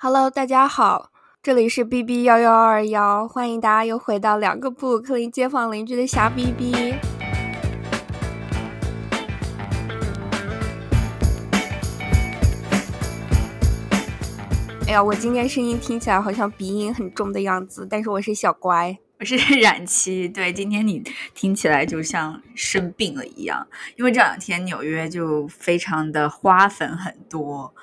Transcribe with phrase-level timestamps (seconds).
[0.00, 1.10] Hello，大家好，
[1.42, 6.94] 这里是 B B 幺幺二幺，欢迎大家又回到两个布鲁克林街坊邻居的瞎 B B。
[14.86, 20.28] 哎呀，我今天声音听起来好像鼻音很重的样子，但是我是小乖，我是冉七。
[20.28, 21.02] 对，今天你
[21.34, 27.74] 听起来就像生病了一样，因为这两天纽约就非常的花粉很多。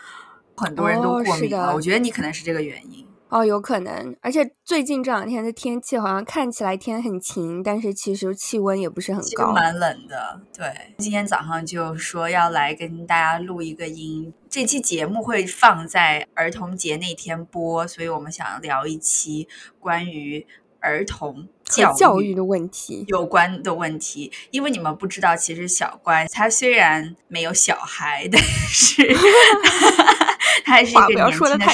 [0.56, 4.16] 很多人都过敏了，我觉得你可能是这个原因哦，有可能。
[4.22, 10.40] 而且最近这两天的天气好像看起来天很晴，但是其实气温也不是很高，蛮冷的。
[10.56, 19.48] 对，今天早上就说要来跟大家录一个音，这期节目会放在儿童节那天播，所以我们想聊一期
[19.80, 20.46] 关于
[20.80, 24.32] 儿童教教育的问题有关的问题。
[24.52, 29.04] 因为你们不知道，其实小乖他虽然没有小孩，但是。
[30.64, 31.66] 她还是一个年轻的，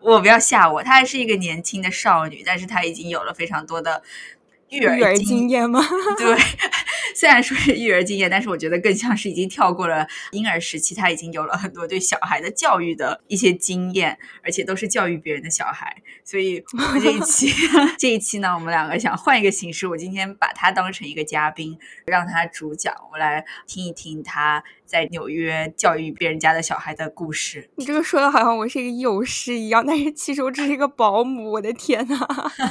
[0.00, 0.82] 我不要吓我。
[0.82, 4.02] 她还是一个年轻的少女，但是她已经有了非常多的
[4.68, 5.80] 育儿经验吗？
[6.18, 6.36] 对，
[7.14, 16.02] 虽然说是育儿经验，但是我觉得更像是已经跳过了婴儿时期，她已经有了很多对小孩的教育的一些经验，而且都是教育别人的小孩。
[16.26, 16.62] 所以
[17.00, 17.48] 这一期，
[17.96, 24.62] 这一期呢，我们两个想换一个形式，我今天把他当成一个嘉宾，让他主讲，我来听一听他。
[24.86, 31.50] 在纽约教育别人家的小孩的故事，你这个说的好像我是一个幼师一样，但是其实我只是一个保姆。
[31.50, 32.16] 我的天呐！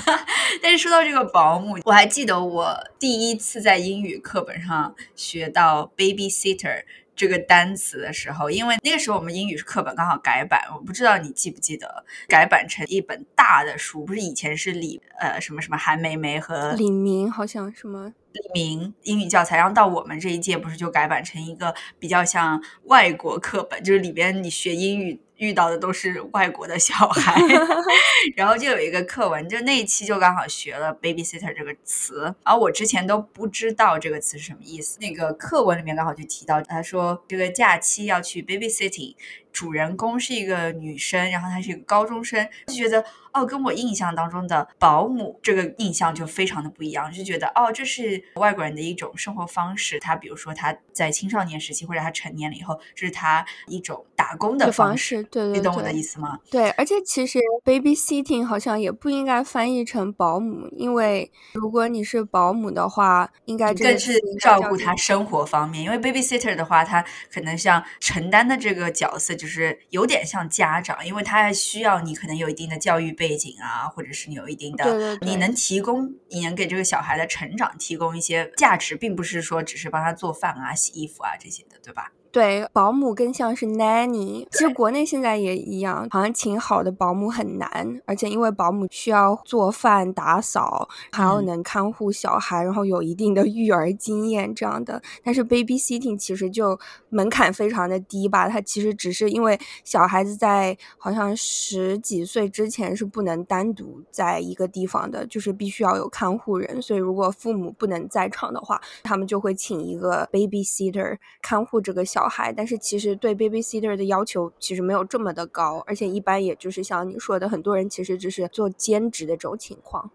[0.63, 6.83] 但是说到这个保姆，我还记得我第一次在英语课本上学到 babysitter
[7.15, 18.13] 这个单词的时候，因为那个时候我们英语课本刚好改版，我不知道你记不记得，改版成一本大的书，不是以前是李呃什么什么韩梅梅和李明，好像什么。
[18.33, 27.41] 李明英语教材，然后到我们这一届不是就改版成一个比较像外国课本，就是里边你学英语遇到的都是外国的小孩，
[28.35, 34.97] 然后就有一个课文，就那一期就刚好学了 babysitter 这个词，而我之前都不知道这个词是什么意思。
[34.99, 39.15] 那个课文里面刚好就提到，他说这个假期要去 babysitting。
[39.55, 49.97] 主人公是一个女生，然后她是一个高中生，就觉得哦，跟我印象当中的保姆这个印象就非常的不一样，就觉得哦，这是外国人的一种生活方式。
[49.97, 55.23] 他比如说他在青少年时期或者他成年了以后，这是他一种打工的方式。
[55.23, 56.37] 对，你懂我的意思吗？
[56.51, 65.81] 对，而且其实 babysitting 好像也不应该翻译成保姆，因为如果你是保姆的话，应该更是照顾他生活方面。
[65.81, 67.01] 因为 babysitter 的话，他
[67.33, 69.44] 可能像承担的这个角色就。
[69.45, 82.11] 就是有点像家长，因为他还需要你可能有一定的教育背景啊，或者是你有一定的，你能提供，你能给这个小孩的成长提供一些价值，并不是说只是帮他做饭啊、洗衣服啊这些的，对吧？
[82.35, 84.45] 对，保姆更像是 nanny。
[84.51, 95.01] 其实国内现在也一样，好像请好的保姆很难，而且因为保姆需要做饭、打扫，还要能看护小孩，然后有一定的育儿经验这样的。
[95.23, 106.81] 但是 babysitting 其实就门槛非常的低吧，它其实只是因为小孩子在好像十几岁之前是不能单独在一个地方的，就是必须要有看护人。
[106.81, 112.24] 所以如果父母不能在场的话，他们就会请一个 babysitter 看护这个小。
[112.25, 120.09] 小孩，但是其实对 babysitter 的要求其实没有这么的高，而且一般也就是像你说的，很多人其实只是做兼职的这种情况。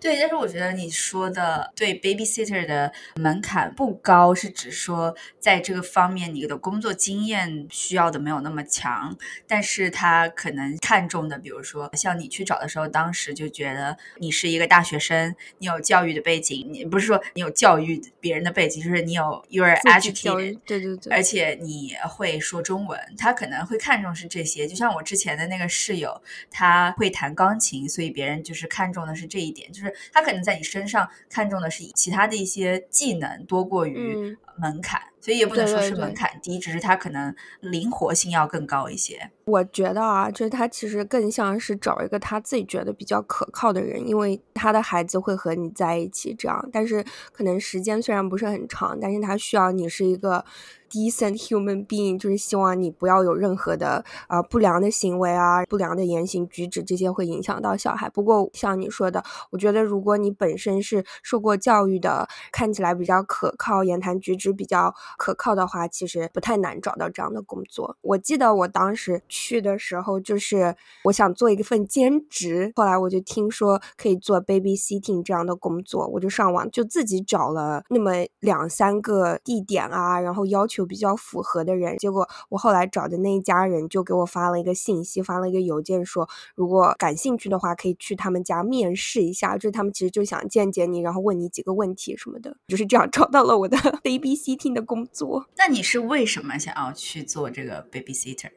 [0.00, 9.16] 对，但是我觉得你说的对 babysitter 的门槛不高，是指说在这个方面你的工作经验需要的没有那么强，
[9.46, 24.66] 但是他可能看重的，比如说像你去找的时候，当时就觉得你是一个大学生，你有教育的背景，你不是说你有教育别人的背景，就是你有 you're educated，对对对，而且你会说中文，他可能会看重是这些。
[24.66, 29.71] 就像我之前的那个室友，他会弹钢琴，所以别人就是看重的是这一点。
[29.72, 39.30] 就是他可能在你身上看重的是其他的一些技能多过于门槛，所以也不能说是门槛低，只是他可能灵活性要更高一些。
[39.44, 50.44] 我觉得啊，就是他其实更像是找一个他自己觉得比较可靠的人，因为他的孩子会和你在一起这样，但是可能时间虽然不是很长，但是他需要你是一个。
[50.92, 58.10] decent human being 就是希望你不要有任何的呃不良的行为啊，不良的言行举止，这些会影响到小孩。
[58.10, 67.96] 不过像你说的，我觉得如果你本身是受过教育的，看起来比较可靠，言谈举止比较可靠的话，其实不太难找到这样的工作。
[68.02, 81.96] 我记得我当时去的时候，就是我想做一份兼职，后来我就听说可以做 babysitting 这样的工作，我就上网就自己找了那么两三个地点啊，然后要求比较符合的人。
[81.98, 89.56] 结果我后来找的那一家人就给我发了一个信息，发了一个邮件说，如果感兴趣的话，可以去他们家面试一下。
[89.56, 95.46] 就是他们其实就想见见你，然后问你几个问题什么的，就是这样找到了我的 babysitting 的工作。
[95.56, 98.50] 那你是为什么想要去做这个 babysitter？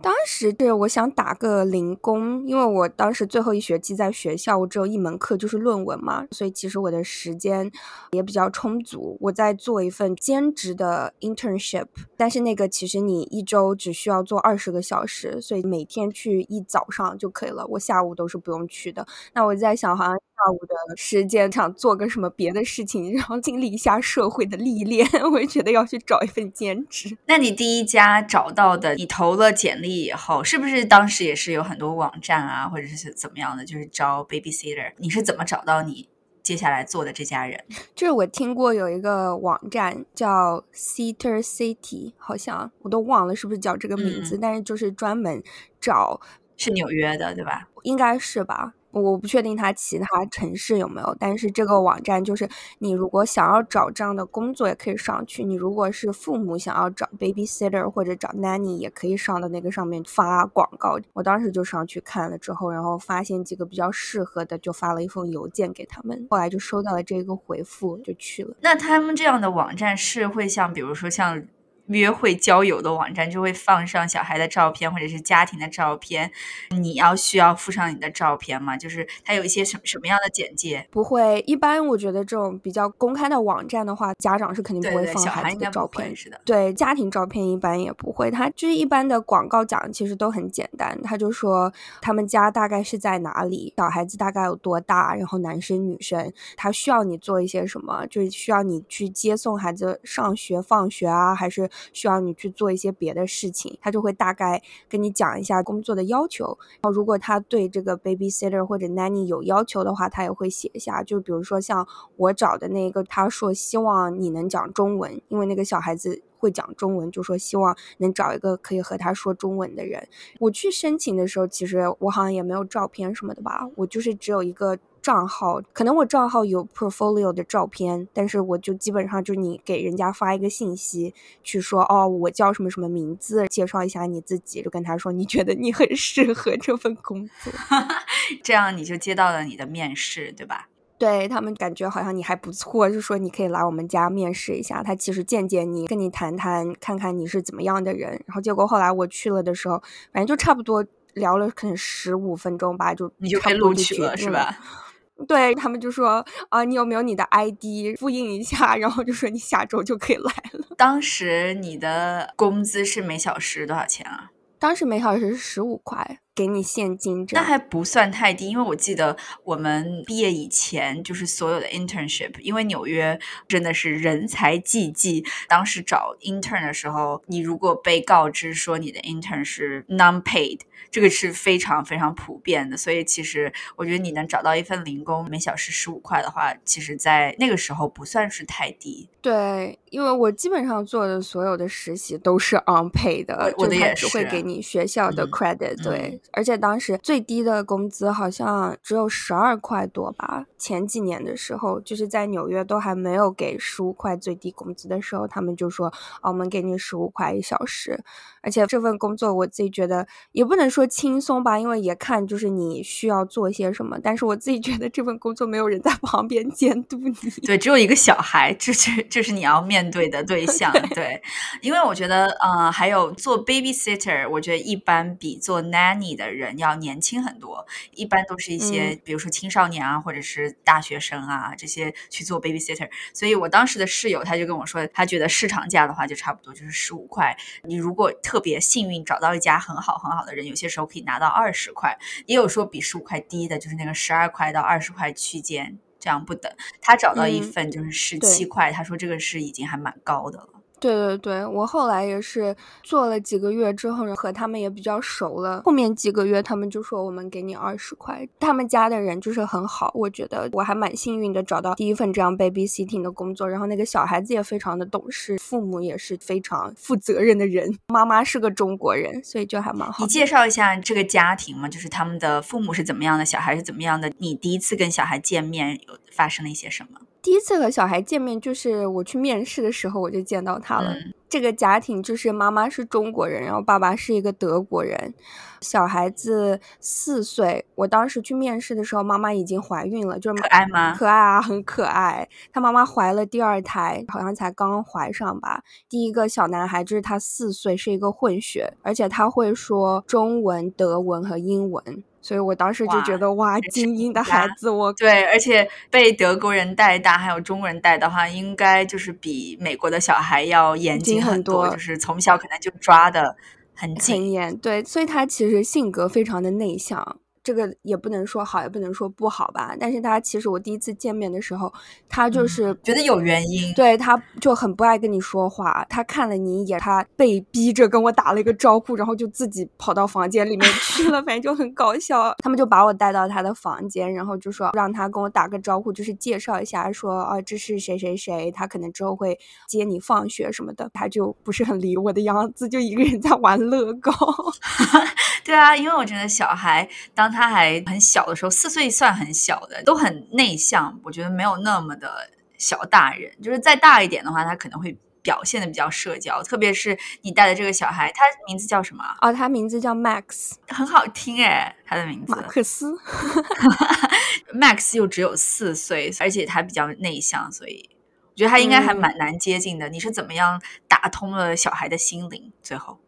[0.00, 7.70] 当时是我想打个零工，因为我当时最后一学期在学校，我只有一门课就是论文嘛，所以其实我的时间
[8.12, 9.16] 也比较充足。
[9.20, 11.86] 我在做一份兼职的 internship，
[12.16, 19.06] 但是那个其实你一周只需要做二十个小时，所以每天去一早上就可以了，我下午都是不用去的。
[19.32, 20.27] 那我在想，好像。
[20.38, 27.18] 下午的时间想做个什么别的事情，然后经历一下社会的历练， 我就觉得要去找一份兼职。
[27.26, 34.92] 那你第一家找到的，你投了简历以后，是不是当时也是有很多网站啊，或者是怎么样的，就是招 babysitter？
[34.98, 36.08] 你是怎么找到你
[36.42, 37.64] 接下来做的这家人？
[37.96, 45.42] 就是我听过有一个网站叫 Sitter City，好像我都忘了是不是叫这个名字，但是就是专门
[45.80, 46.20] 找
[46.56, 47.68] 是纽约的，对吧？
[47.82, 48.74] 应该是吧。
[49.02, 52.48] 我不确定它其他城市有没有，但是这个网站就是
[52.78, 55.44] 你如果想要找这样的工作也可以上去。
[55.44, 60.98] 你如果是父母想要找 babysitter 或者找 nanny 也可以上的那个上面发广告。
[61.12, 66.26] 我当时就上去看了之后，然后发现几个比较适合的，就发了一封邮件给他们。
[66.30, 68.56] 后来就收到了这个回复，就去了。
[68.60, 71.42] 那他们这样的网站是会像，比如说像。
[71.88, 76.30] 约会交友的网站就会放上小孩的照片或者是家庭的照片，
[76.70, 78.76] 你要需要附上你的照片吗？
[78.76, 80.86] 就是它有一些什么什么样的简介？
[80.90, 86.40] 不会，一般我觉得这种比较公开的网站的话，家长是肯定不会放孩子的照片，是的。
[86.44, 88.30] 对，家庭照片一般也不会。
[88.30, 101.68] 他就是一般的广告讲其实都很简单，他就说他们家大概是在哪里，小孩子大概有多大，然后男生女生，他需要你做一些什么，就是需要你去接送孩子上学放学啊，还是。
[101.92, 106.58] 需要你去做一些别的事情，他就会大概跟你讲一下工作的要求。
[106.80, 111.02] 然后如果他对这个 babysitter 或者 nanny 有要求的话，他也会写一下。
[111.02, 111.86] 就比如说像
[112.16, 120.08] 我找的那个，他说希望你能讲中文，因为那个小孩子会讲中文，就说希望能找一个可以和他说中文的人。
[120.40, 124.78] 我去申请的时候，其实我好像也没有照片什么的吧，我就是只有一个。
[125.08, 137.50] 账号可能我账号有 portfolio 的照片，但是我就基本上就是你给人家发一个信息，去说哦，我叫什么什么名字，介绍一下你自己，就跟他说你觉得你很适合这份工作，
[138.44, 140.68] 这样你就接到了你的面试，对吧？
[140.98, 148.10] 对他们感觉好像你还不错，就说你可以来我们家面试一下，他其实见见你，跟你谈谈，看看你是怎么样的人。
[148.26, 149.82] 然后结果后来我去了的时候，
[150.12, 150.84] 反正就差不多
[151.14, 154.54] 聊了可能十五分钟吧，就你就被录取了，是吧？
[155.26, 158.76] 对他们就说啊，你有没有你的 ID 复印一下？
[158.76, 160.66] 然后就说你下周就可以来了。
[160.76, 164.30] 当时你的工资是每小时多少钱啊？
[164.60, 167.26] 当时每小时是十五块，给你现金。
[167.32, 173.18] 那还不算太低，因为我记得我们毕业以前就是所有的 internship，因为纽约
[173.48, 175.24] 真的是人才济济。
[175.48, 180.60] 当时找 intern 的时候，你如果被告知说你的 intern 是 non-paid。
[180.90, 189.06] 这个是非常非常普遍的，所以其实我觉得你能找到一份零工，每小时十五块的话，其实在那个时候不算是太低。
[189.20, 195.82] 对，因为我基本上做的所有的实习都是 unpaid 的，我的也是会给你学校的 credit。
[195.82, 200.46] 对，而且当时最低的工资好像只有十二块多吧。
[200.56, 205.86] 前几年的时候，就是在纽约都还没有给十五块最低工资的时候，他们就说
[206.20, 208.02] ：“哦，我们给你十五块一小时。”
[208.42, 213.98] 而且这份工作我自己觉得也不能说轻松吧，因为也看就是你需要做些什么。
[214.02, 217.12] 但是我自己觉得这份工作没有人在旁边监督你，
[217.46, 220.72] 对，只有一个小孩，这是这是你要面对的对象。
[220.94, 221.20] 对，
[221.62, 232.90] 因为我觉得，呃，还有做 babysitter，我觉得一般比做 nanny 的人要年轻很多，一般都是一些比如说青少年啊，或者是大学生啊这些去做 babysitter。
[233.14, 241.96] 所以我当时的室友他就跟我说，他觉得市场价的话就差不多就是十五块，你如果特别幸运找到一家很好很好的人，有些时候可以拿到二十块，
[242.26, 246.52] 也有说比十五块低的，就是那个十二块到二十块区间这样不等。
[246.80, 250.57] 他找到一份就是十七块，他说这个是已经还蛮高的了。
[250.80, 255.62] 对对对，我后来也是做了几个月之后，和他们也比较熟了。
[255.64, 258.26] 后面几个月，他们就说我们给你二十块。
[258.40, 263.48] 他们家的人就是很好，我觉得我还蛮幸运的，找到第一份这样 babysitting 的工作。
[263.48, 267.76] 然后那个小孩子也非常的懂事，父母也是非常负责任的人。
[267.88, 270.04] 妈妈是个中国人，所以就还蛮好。
[270.04, 274.12] 你介绍一下这个家庭嘛，就是他们的父母是怎么样的，小孩是怎么样的？
[274.18, 277.00] 你第一次跟小孩见面有发生了一些什么？
[277.20, 280.94] 第一次和小孩见面，就是我去面试的时候，我就见到他了。
[281.28, 285.12] 这个家庭就是妈妈是中国人，然后爸爸是一个德国人，
[285.60, 287.66] 小孩子四岁。
[287.74, 290.94] 我当时去面试的时候，妈妈已经怀孕了，就是可爱吗？
[290.98, 292.28] 可爱啊，很可爱。
[292.52, 295.62] 他妈妈怀了第二胎，好像才刚怀上吧。
[295.88, 302.02] 第一个小男孩就是他四岁，是一个混血，而且他会说中文、德文和英文。
[302.20, 313.36] 所以我当时就觉得哇，精英的孩子，我对，而且被德国人带大，还有中国人带的话，应该就是比美国的小孩要严谨很多，就是从小可能就抓的
[313.74, 314.56] 很很严。
[314.58, 317.20] 对，所以他其实性格非常的内向。
[317.48, 319.74] 这个也不能说好，也不能说不好吧。
[319.80, 321.72] 但是他其实我第一次见面的时候，
[322.06, 325.82] 他就是觉得有原因，对他就很不爱跟你说话。
[325.88, 332.34] 他看了你一眼，他被逼着跟我打了一个招呼，然后就自己跑到房间里面去了，反正就很搞笑。
[332.44, 340.90] 他们就把我带到他的房间，然后就说让他跟我打个招呼，就是介绍一下，说啊这是谁谁谁，他可能之后会接你放学什么的。
[340.92, 344.12] 他就不是很理我的样子，就一个人在玩乐高。
[345.48, 347.48] 对啊，因为我觉得小孩当他。
[347.48, 351.00] 还很小的时候，四岁算很小的，都很内向。
[351.02, 356.42] 我觉得没有那么的小大人，就是再大一点的话，他可能会表现的比较社交。
[356.42, 359.02] 特别是你带的这个小孩，他名字叫什么？
[359.22, 362.94] 哦，他名字叫 Max，很好听哎，他的名字马克思。
[364.52, 367.88] Max 又只有四岁，而且他比较内向，所以
[368.32, 369.88] 我觉得他应该还蛮难接近的。
[369.88, 372.52] 你是怎么样打通了小孩的心灵？
[372.62, 373.00] 最后？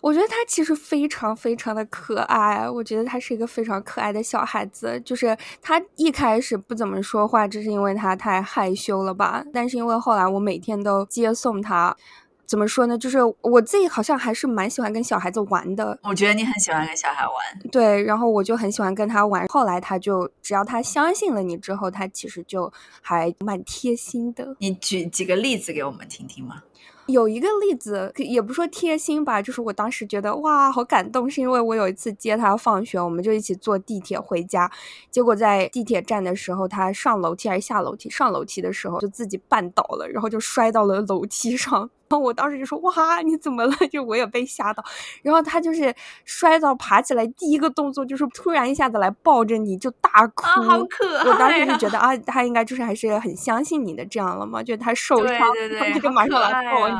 [0.00, 5.00] 我觉得他其实非常非常的可爱，我觉得他是一个非常可爱的小孩子。
[5.04, 9.44] 就是他一开始不怎么说话，这是因为他太害羞了吧？
[9.52, 11.96] 但是因为后来我每天都接送他，
[12.44, 12.98] 怎么说呢？
[12.98, 15.96] 就是我自己好像还是蛮喜欢跟小孩子玩的。
[16.02, 19.46] 我觉得你很喜欢跟小孩玩，对，然后我就很喜欢跟他玩。
[19.48, 24.56] 后来他就只要他相信了你之后，他其实就还蛮贴心的。
[24.58, 26.62] 你举几个例子给我们听听吗？
[27.06, 34.70] 有一个例子，也不说贴心吧，就是我当时觉得哇，好感动，是因为我有一次接他放学，我们就一起坐地铁回家，
[35.10, 38.08] 结果在地铁站的时候，他上楼梯还是下楼梯？
[38.08, 41.90] 上楼梯的时候就自己绊倒了，然后就摔到了楼梯上。
[42.18, 44.82] 我当时就说：“哇，你怎么了？”就我也被吓到。
[45.22, 50.46] 然后他就是摔倒爬起来，第一个动作就是突然一下子来抱着你，就大哭。
[50.46, 51.24] 啊，好可爱！
[51.30, 55.38] 我当时就觉得啊，他应该就是还是很相信你的这样了嘛，就他受伤，
[55.78, 56.94] 他就马上来抱你，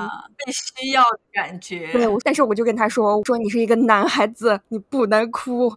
[0.44, 1.90] 被需要的感觉。
[1.92, 5.72] 对，但是我就跟他说：“我说你是一个男孩子，你不能哭。”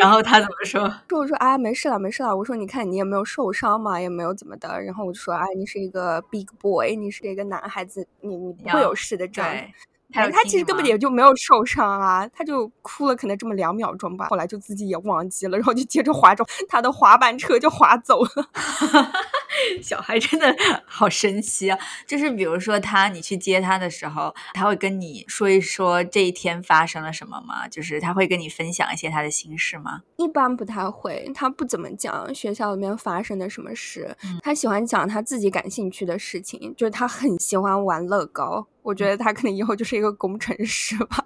[0.00, 0.80] 然后他怎么说？
[1.08, 9.52] 说我说：“啊，没事了，没事了。”我说：“你看你也没有受伤嘛，也没有怎么的。”然后我就说：“哎，你是一个 big boy，你是一个男孩子，你你不。”会有事的，这样。
[10.10, 18.30] 他其实根本也就没有受伤啊，他就哭了，可能这么两秒钟吧，后来就自己也忘记了，然后就接着滑着他的滑板车就滑走了。
[19.82, 20.54] 小孩真的
[20.86, 21.78] 好神奇啊！
[22.06, 27.68] 就是比如说他，你去接他的时候，他会跟你说一说这一天发生了什么吗？
[27.68, 30.02] 就是他会跟你分享一些他的心事吗？
[30.16, 38.66] 一般不太会，他不怎么讲学校里面发生的什么事，他喜欢讲他自己感兴趣的事情，就是他很喜欢玩乐高。
[38.88, 41.22] 我觉得他可能以后就是一个工程师吧，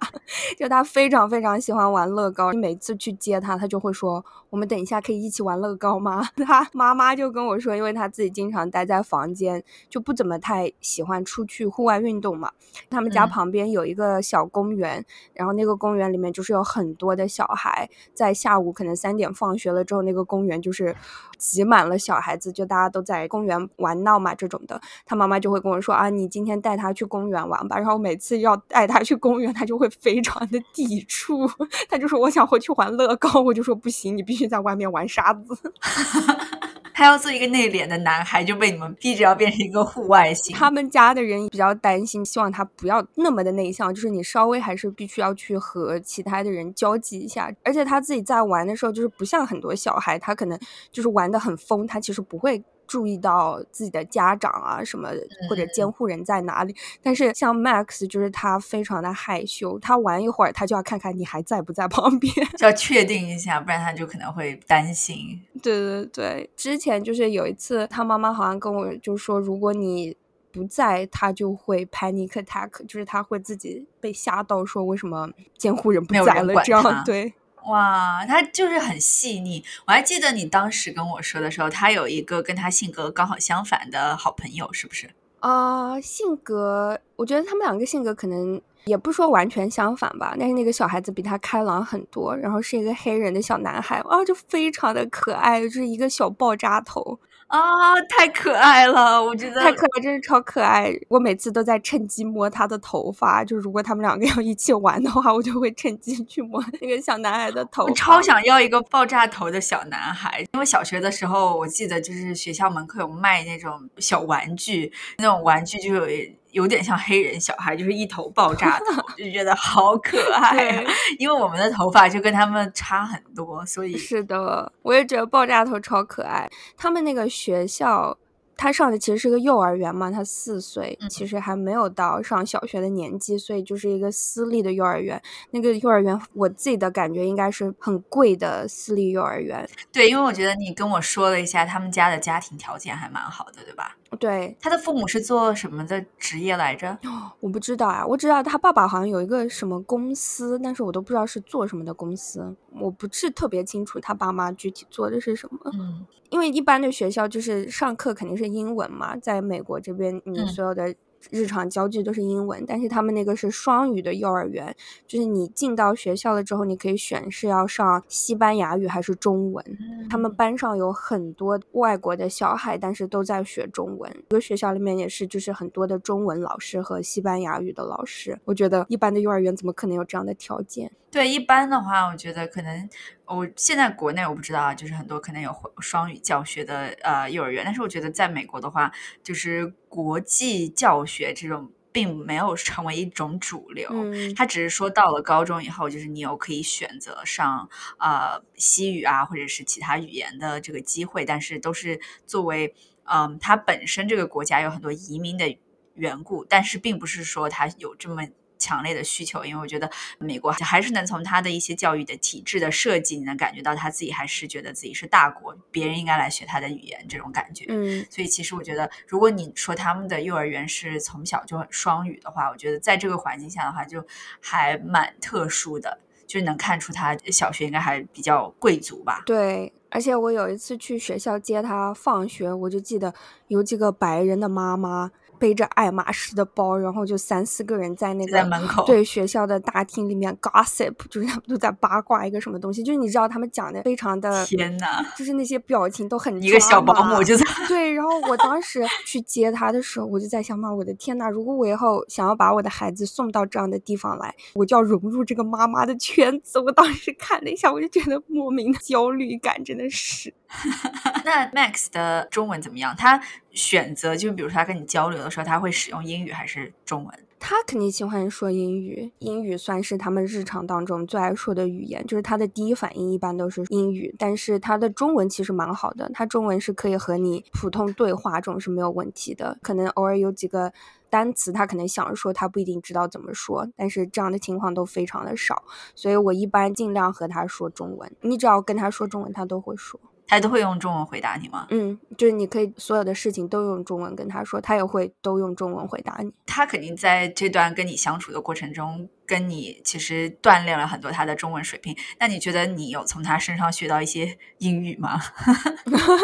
[0.59, 2.51] 就他非常非常喜欢玩乐高。
[2.51, 12.51] 你每次去接他，他就会说：“我们等一下可以一起玩乐高吗？” 他妈妈就跟我说，因为他自己经常待在房间，就不怎么太喜欢出去户外运动嘛。
[12.89, 20.93] 他们家旁边有一个小公园，然后那个公园里面就是有很多的小孩，在下午可能三点放学了之后，那个公园就是
[21.37, 24.81] 挤满了小孩子，就大家都在公园玩闹嘛这种的。
[25.05, 31.49] 他妈妈就会跟我说：“啊，你今天带他去公园。”玩吧，然后每次要带他去公园，他就会非常的抵触。
[31.89, 35.73] 他就说：“我想回去玩乐高。”我就说：“不行，你必须在外面玩沙子。
[36.95, 40.55] ”他要做一个内敛的男孩，就被你们逼着要变成一个户外型。
[40.55, 47.51] 他们家的人比较担心，希望他不要那么的内向，就是你稍微还是必须要去和其他的人交际一下。
[47.63, 50.57] 而且他自己在玩的时候，就是不像很多小孩，他可能
[50.91, 52.63] 就是玩的很疯，他其实不会。
[52.87, 55.09] 注意到自己的家长啊什么
[55.49, 65.41] 或者监护人在哪里，但是像 Max 就是他非常的害羞，他玩一会儿他就要看看你还在不在旁边， 要确定一下，不然他就可能会担心。
[65.61, 70.15] 对对对，之前就是有一次他妈妈好像跟我就说，如果你
[70.51, 76.61] 不在，他就会 panic attack，就是他会自己被吓到，说为什么监护人不在了？
[76.63, 77.33] 这样对。
[77.65, 79.63] 哇，他就是很细腻。
[79.85, 85.09] 我还记得你当时跟我说的时候，他有一个跟他性格刚好相反的好朋友，是不是？
[85.39, 90.35] 啊，性格，我觉得他们两个性格可能也不说完全相反吧。
[90.39, 97.19] 但是那个小孩子比他开朗很多，然后是一个黑人的小男孩，啊，就非常的可爱，就是一个小爆炸头。
[97.53, 99.23] 啊，太可爱了！
[99.23, 100.91] 我觉得太可爱，真是超可爱。
[101.07, 107.83] 我每次都在趁机摸他的头发，就如果他们两个 要一起玩的话，我就会趁机去摸那个小男孩的 头。
[107.85, 116.07] 我超想要一个爆炸头的小男孩，因为小学的时候，我记得就是学校门口有卖那种小玩具，那种玩具就有。
[116.53, 120.83] 有点像黑人小孩，就是一头爆炸头，就觉得好可爱。
[121.19, 126.49] 因为我们的头发就跟他们差很多，所以是的，我也觉得爆炸头超可爱。
[126.77, 128.17] 他们那个学校。
[128.55, 135.19] 他上的其实是个幼儿园嘛，他四岁，其实还没有到上小学的年纪，所以就是一个私立的幼儿园。
[135.49, 139.67] 那个幼儿园，我自己的感觉应该是很贵的私立幼儿园。
[139.91, 143.97] 对，因为我觉得你跟我说了一下，他们家的家庭条件还蛮好的，对吧？
[144.19, 146.97] 对，他的父母是做什么的职业来着？
[147.39, 152.55] 我不知道啊，我知道他爸爸好像有一个什么公司，但是我都不知道是做什么的公司。
[152.79, 155.59] 我不是特别清楚他爸妈具体做的是什么。
[155.73, 160.93] 嗯，因为一般的学校就是上课肯定是英文嘛，在美国这边你所有的。
[161.31, 164.75] 日常交际都是英文，但是他们那个是双语的幼儿园，
[165.07, 169.63] 就是你进到学校了之后，你可以选是要上西班牙语还是中文。
[170.09, 174.11] 他们班上有很多外国的小孩，但是都在学中文。
[174.29, 178.39] 一个学校里面也是，就是很多的中文老师和西班牙语的老师。
[178.45, 180.91] 我觉得一般的幼儿园怎么可能有这样的条件？
[181.13, 182.89] 对，一般的话，我觉得可能
[183.25, 188.91] 我现在国内我不知道啊，就是很多可能有双语教学的呃幼儿园，但是我觉得在美国的话，
[189.21, 193.87] 就是国际教学这种并没有成为一种主流。
[193.91, 205.55] 嗯，他只是说到了高中以后，就是你有可以选择上呃西语啊或者是其他语言的这个机会，但是都是作为嗯它本身这个国家有很多移民的
[205.93, 208.23] 缘故，但是并不是说它有这么。
[208.63, 217.65] 强烈的需求，因为我觉得美国还是能从他的一些教育的体制的设计，你能感觉到他自己还是觉得自己是大国，别人应该来学他的语言这种感觉。
[217.67, 224.05] 嗯，所以其实我觉得，如果你说他们的幼儿园是从小就很双语的话，我觉得在这个环境下的话，就
[224.39, 229.21] 还蛮特殊的，就能看出他小学应该还比较贵族吧。
[229.25, 233.13] 对，而且我有一次去学校接他放学，我就记得
[233.49, 235.11] 有几个白人的妈妈。
[235.43, 256.57] 背着爱马仕的包，然后就三四个人在那个门口对学校的大厅里面 gossip，就是他们都在八卦一个什么东西，就是你知道他们讲的非常的天呐，就是那些表情都很一个小保姆就在对，然后我当时去接他的时候，我就在想嘛，我的天呐，如果我以后想要把我的孩子送到这样的地方来，我就要融入这个妈妈的圈子。
[256.57, 260.33] 我当时看了一下，我就觉得莫名的焦虑感，真的是。
[261.25, 262.95] 那 Max 的中文怎么样？
[262.95, 263.19] 他
[263.51, 267.19] 选择就比如说他跟你交流的说，他会使用英语还是中文？
[267.39, 274.15] 他肯定喜欢说英语，英语算是他们日常当中最爱说的语言，就是他的第一反应一般都是英语。
[274.17, 279.57] 但是他的中文其实蛮好的，他中文是可以和你普通对话，这种是没有问题的。
[279.61, 280.71] 可能偶尔有几个
[281.09, 285.63] 单词他可能想说，他不一定知道怎么说，但是这样的情况都非常的少。
[285.93, 289.99] 所以我一般尽量和他说中文，你只要跟他说中文，他都会说。
[290.27, 291.67] 他都会用中文回答你吗？
[291.69, 296.31] 嗯，就是你可以所有的事情都用中文跟他说，他也会都用中文回答你。
[296.45, 301.95] 他肯定在这段跟你相处的过程中，跟你其实锻炼了很多他的中文水平。
[302.19, 305.19] 那你觉得你有从他身上学到一些英语吗？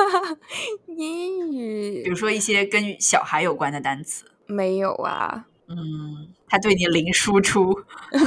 [0.87, 5.45] 英语，比如说一些跟小孩有关的单词，没有啊。
[5.67, 7.83] 嗯，他对你零输出。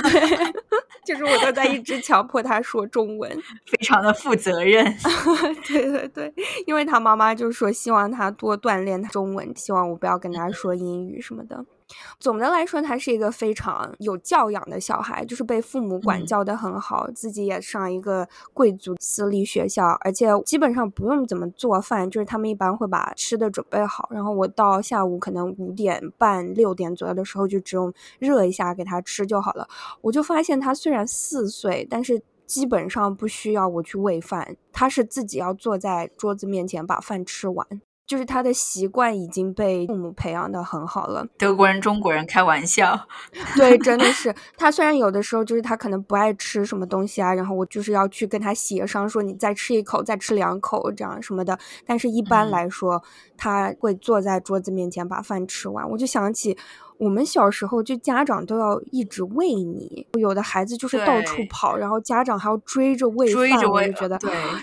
[1.04, 3.30] 就是我都在一直强迫他说中文，
[3.66, 4.84] 非常的负责任。
[5.66, 6.32] 对对对，
[6.66, 11.64] 因为他妈妈就说希望他多锻炼中文，希望我不要跟他说英语什么的。
[12.18, 29.68] 总的来说，他是一个非常有教养的小孩，就是被父母管教的很好，自己也上一个贵族私立学校，而且基本上不用怎么做饭，就是他们一般会把吃的准备好，然后我到下午可能五点半六点左右的时候，就只用热一下给他吃就好了。
[30.00, 37.66] 我就发现他虽然四岁，但是基本上不需要我去喂饭，他是自己要坐在桌子面前把饭吃完。
[38.06, 41.26] 就是他的习惯已经被父母培养的很好了。
[41.38, 43.06] 德国人、中国人开玩笑，
[43.56, 44.70] 对，真的是他。
[44.70, 51.58] 虽然有的时候就是他可能不爱吃什么东西啊，然后我就是要去跟他协商说你再吃一口、再吃两口这样什么的。
[51.86, 53.02] 但是一般来说，
[53.36, 55.88] 他会坐在桌子面前把饭吃完。
[55.90, 56.56] 我就想起
[56.98, 64.18] 我们小时候，就家长都要一直喂你，有的孩子就是到处跑，然后家长还要追着喂饭，我就觉得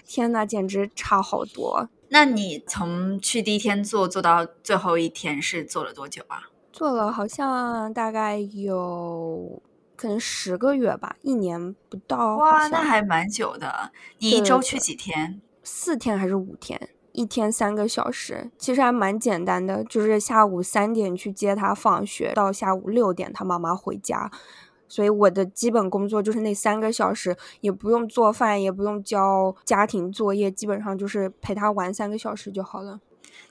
[0.06, 1.90] 天呐，简直差好多。
[2.10, 6.50] 那你从去第一天做做到最后一天是做了多久啊？
[6.72, 9.62] 做了好像大概有
[9.96, 12.38] 可能十个月吧，一年不到。
[12.38, 13.92] 哇，那还蛮久的。
[14.20, 15.42] 你一周去几天？
[15.64, 16.90] 四天还是五天？
[17.12, 24.32] 一天三个小时，其实还蛮简单的，就是下午三点去接他放学，到下午六点他妈妈回家。
[24.90, 33.00] 所以我的基本工作就是那三个小时，也不用做饭，也不用交家庭作业，基本上就是陪他玩三个小时就好了。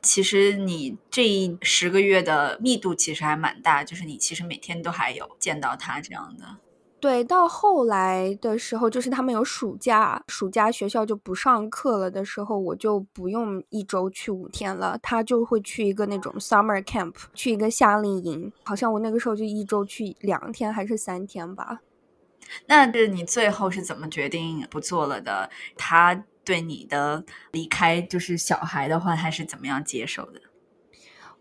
[0.03, 6.57] 其实你这十个月的密度其实还蛮大，就是你其实每天都还有见到他这样的。
[7.01, 21.81] 对，到后来的时候，就是他们有暑假，暑假学校就不上课了的时候，我就不用一周去五天了，他就会去一个那种 summer camp，去一个夏令营，好像我那个时候就一周去两天还是三天吧。
[22.67, 25.51] 那是你最后是怎么决定不做了的？
[25.77, 30.41] 他对你的离开，就是小孩的话，他是怎么样接受的？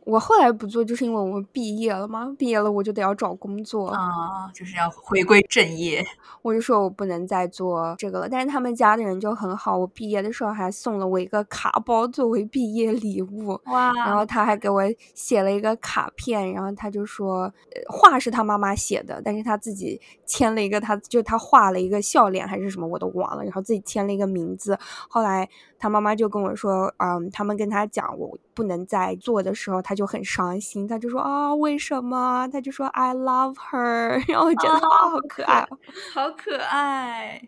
[0.08, 6.02] 我后来不做，就是因为我们毕业了嘛，毕业了我就得要找工作啊，就是要回归正业。
[6.42, 14.82] 我就说我不能再做这个了，但是他们家的人就很好，我毕业的时候还送了我一个卡包作为毕业礼物哇，然后他还给我
[15.14, 17.52] 写了一个卡片，然后他就说
[17.90, 24.80] 画是他妈妈写的，但是他自己签了一个，他就他画了一个笑脸还是什么我都忘了，然后自己签了一个名字。
[25.10, 29.98] 后来他妈妈就跟我说，嗯，他们跟他讲我不能再做的时候，他。
[29.98, 32.48] 就很伤心，他就说啊，为什么？
[32.54, 35.68] 他就说 I love her， 然后我觉得啊，好可爱，
[36.14, 37.42] 好可爱。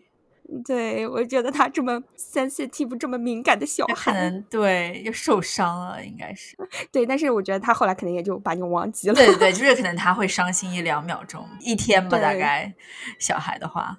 [0.64, 6.56] 对我觉得他这么 sensitive，这么敏感的小孩，可能对又受伤了，应该是
[6.90, 7.06] 对。
[7.06, 9.14] 但是我觉得他后来可能也就把你忘记了。
[9.14, 12.74] 对对， 就是可能他会伤心一两秒钟，一天吧，大概
[13.20, 13.96] 小孩的话。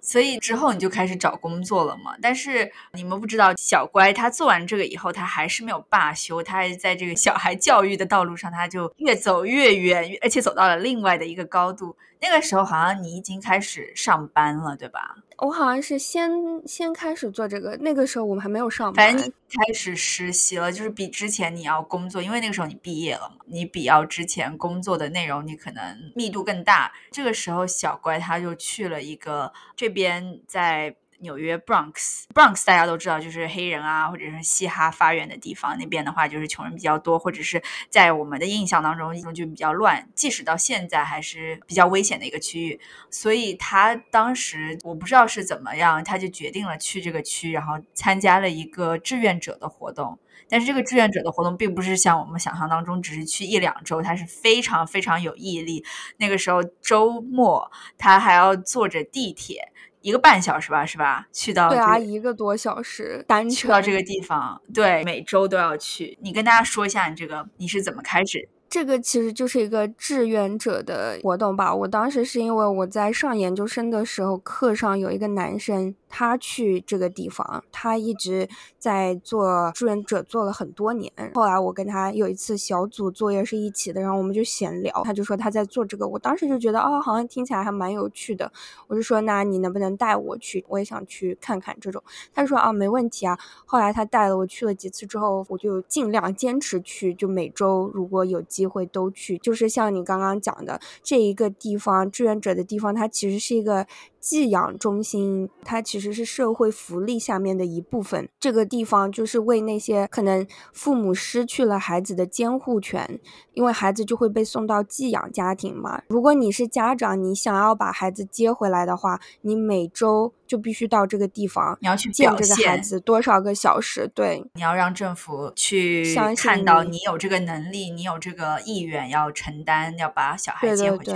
[0.00, 2.14] 所以之后你就开始找工作了嘛？
[2.22, 11.96] 但是你们不知道，小乖他做完这个以后，他还是没有罢休，他还在这个小孩教育的道路上，他就越走越远，而且走到了另外的一个高度。
[12.22, 15.16] 那个时候好像你已经开始上班了，对吧？
[15.40, 16.30] 我好像是先
[16.66, 19.06] 先开始做这个，那个时候我们还没有上班。
[19.06, 26.92] 反正你开始实习了，就是比之前你要工作，因为那个时候你毕业了嘛，你比要之前工作的内容，你可能密度更大。
[27.10, 30.96] 这个时候小乖他就去了一个这边在。
[31.20, 35.78] 纽约 Bronx，Bronx 大家都知道，就是黑人啊，或者是嘻哈发源的地方。
[35.78, 40.08] 那边的话，就是穷人比较多，或者是在我们的印象当中，就比较乱。
[40.14, 42.80] 即使到现在，还是比较危险的一个区域。
[43.10, 50.18] 所以他当时我不知道是怎么样，他就决定了去这个区，然后参加了一个志愿者的活动。
[50.48, 55.84] 但是这个志愿者的活动并不是像我们想象当中只是去一两周，他是非常非常有毅力。
[56.16, 59.70] 那个时候周末，他还要坐着地铁。
[60.00, 61.26] 一个半小时吧，是吧？
[61.32, 66.18] 去到对啊，一个多小时单去到这个地方，对，每周都要去。
[66.22, 68.48] 你跟大家说一下，你这个你是怎么开始？
[68.68, 71.74] 这个其实就是一个志愿者的活动吧。
[71.74, 75.94] 我当时是因为我在上研究生的时候，课上有一个男生。
[76.10, 78.46] 他去这个地方，他一直
[78.78, 81.10] 在做志愿者，做了很多年。
[81.34, 86.06] 后来我跟他有一次小组作业是一起的，然后我们就闲聊，他就说他在做这个。
[86.06, 88.50] 我当时就觉得，哦，好像听起来还蛮有趣的。
[88.88, 90.64] 我就说，那你能不能带我去？
[90.68, 92.02] 我也想去看看这种。
[92.34, 93.38] 他说，啊，没问题啊。
[93.64, 99.38] 后来他带了我去了几次之后，我就尽量坚持去，就每周如果有机会都去。
[99.38, 103.86] 就是像你刚刚讲的这一个地方，志愿者的地方，它其实是一个。
[104.20, 108.28] 寄养中心，它其实是社会福利下面的一部分。
[108.38, 113.18] 这个地方就是为那些可能父母失去了孩子的监护权，
[113.54, 116.02] 因为孩子就会被送到寄养家庭嘛。
[116.08, 124.06] 如果你是家长，你想要把孩子接回来的话，你每周就必须到这个地方，你要去见这个孩子多少个小时？
[124.14, 131.12] 对，你要让政府去看到你有这个能力，你有这个意愿要承担，要把小孩接回去。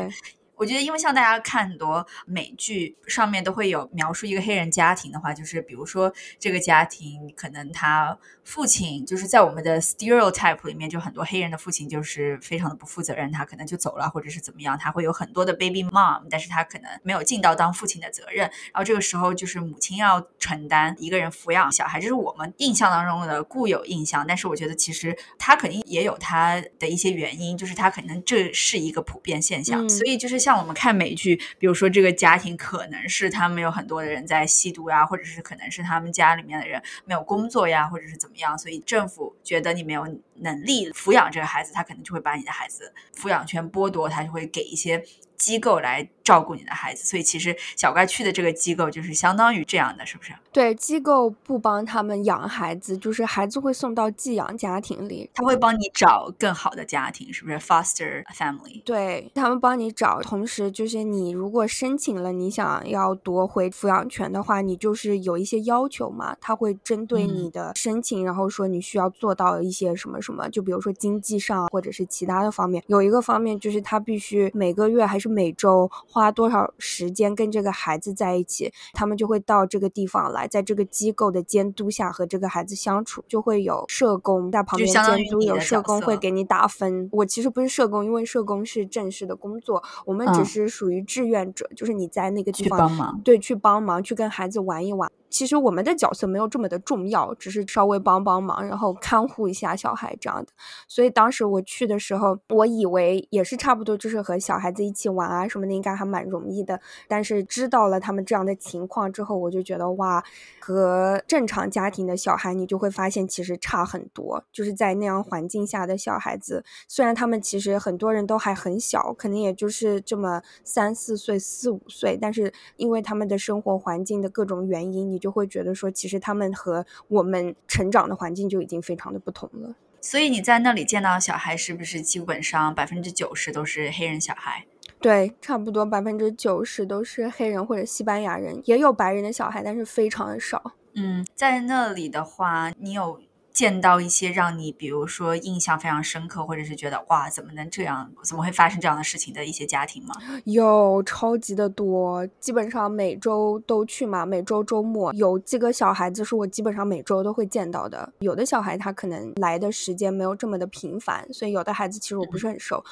[0.56, 18.40] 我觉得，因为像大家看很多美剧上面都会有描述一个黑人家庭的话，就是比如说这个家庭可能他父亲就是在我们的 stereotype 里面，就很多黑人的父亲就是非常的不负责任，他可能就走了或者是怎么样，他会有很多的 baby mom，但是他可能没有尽到当父亲的责任，
[18.72, 45.02] 然后这个时候就是母亲要承担一个人抚养小孩，这是我们印象当中的固有印象，但是我觉得其实他肯定也有他的一些原因，就是他可能这是一个普遍现象，所以就是像我们看美剧，比如说这个家庭可能是他们有很多的人在吸毒呀，或者是可能是他们家里面的人没有工作呀，或者是怎么样，所以政府觉得你没有能力抚养这个孩子，他可能就会把你的孩子抚养权剥夺，他就会给一些。
[45.36, 50.32] 机构来照顾你的孩子，所以其实小怪去的这个机构就是相当于这样的，是不是？
[50.50, 75.34] 对，机构不帮他们养孩子，就是孩子会送到寄养家庭里，他会帮你找更好的家庭，是不是？Foster family，对他们帮你找，同时就是你如果申请了，你想要夺回抚养权的话，你就是有一些要求嘛，他会针对你的申请，然后说你需要做到一些什么什么，就比如说经济上或者是其他的方面，有一个方面就是他必须每个月还是。
[75.34, 87.08] 每周花多少时间跟这个孩子在一起，他们就会到这个地方来，在这个机构的监督下和这个孩子相处，就会有社工在旁边监督，有社工会给你打分。
[87.10, 95.10] 我其实不是社工，因为社工是正式的工作，我们只是属于志愿者，就是你在那个地方帮忙，对，去帮忙，去跟孩子玩一玩。
[95.34, 100.52] 其实我们的角色没有这么的重要，只是稍微帮帮忙，然后看护一下小孩这样的。
[100.86, 106.80] 所以当时我去的时候，我以为也是差不多，就是和小孩子一起玩啊什么的，应该还蛮容易的。
[107.08, 110.22] 但是知道了他们这样的情况之后，我就觉得哇，
[110.60, 114.44] 和正常家庭的小孩，你就会发现其实差很多。
[114.52, 125.23] 就是在那样环境下的小孩子，虽然他们其实很多人都还很小，可能也就是这么三四岁、四五岁，但是因为他们的生活环境的各种原因，你。
[125.24, 129.74] 就会觉得说，其实他们和我们成长的环境就已经非常的不同了。
[130.02, 134.66] 所以你在那里见到小孩，是不是基本上百分之九十都是黑人小孩？
[135.00, 140.72] 对，差不多百分之九十都是黑人或者西班牙人，也有白人的小孩，但是非常的少。
[140.92, 143.18] 嗯，在那里的话，你有。
[143.54, 150.14] 见到一些让你，比如说印象非常深刻，或者是觉得哇，怎么能这样，怎么会发生这样的事情的一些家庭吗？
[150.44, 158.12] 有超级的多，基本上每周都去嘛，每周周末有几个小孩子是我基本上每周都会见到的。
[158.18, 162.84] 有的小孩他可能来的时间没有这么的频繁，所以有的孩子其实我不是很熟。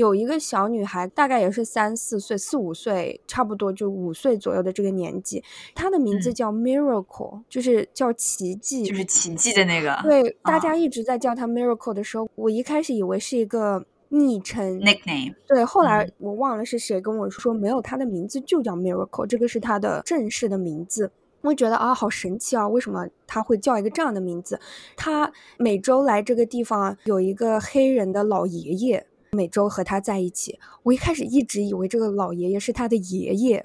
[0.00, 5.44] 有一个小女孩，大概也是三四岁、四五岁，差不多就五岁左右的这个年纪。
[5.74, 10.00] 她的名字叫 Miracle，就是叫奇迹，就是奇迹的那个。
[10.02, 15.34] 对，大家一直在叫她 Miracle 的时候，我一开始以为是一个昵称 （nickname）。
[15.46, 21.12] 对，后来我忘了是谁跟我说，没有，她的名字就叫 Miracle，这个是她的正式的名字。
[21.42, 24.60] 我觉得啊，好神奇啊，为什么他会叫一个这样的名字？
[24.96, 29.06] 他每周来这个地方，有一个黑人的老爷爷。
[29.32, 33.64] 每周和他在一起，我一开始一直以为这个老爷爷是他的爷爷，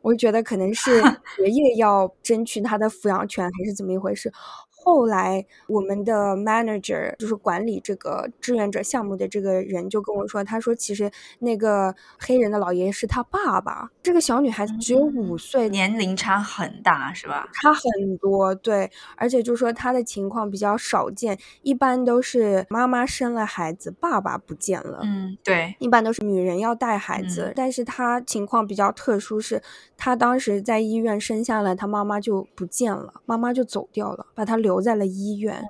[0.00, 1.02] 我就觉得可能是
[1.44, 4.32] 爷爷要争取他的抚养权，还是怎么一回事。
[4.84, 13.88] 后来，我们的 manager 就是管理这个志愿者项目的这个人就跟我说，他说其实那个黑人的老爷爷是他爸爸。
[14.02, 17.48] 这个小女孩子只有五岁，年龄差很大，是吧？
[17.52, 18.90] 差很多，对。
[19.16, 25.00] 而且就说她的情况比较少见，一般都是妈妈生了孩子，爸爸不见了。
[25.04, 25.76] 嗯，对。
[25.78, 29.62] 一般都是女人要带孩子，但是她情况比较特殊，是
[29.96, 34.71] 她当时在医院生下来，她妈妈就不见了，妈妈就走掉了，把她留。
[34.72, 35.62] 留在了医院。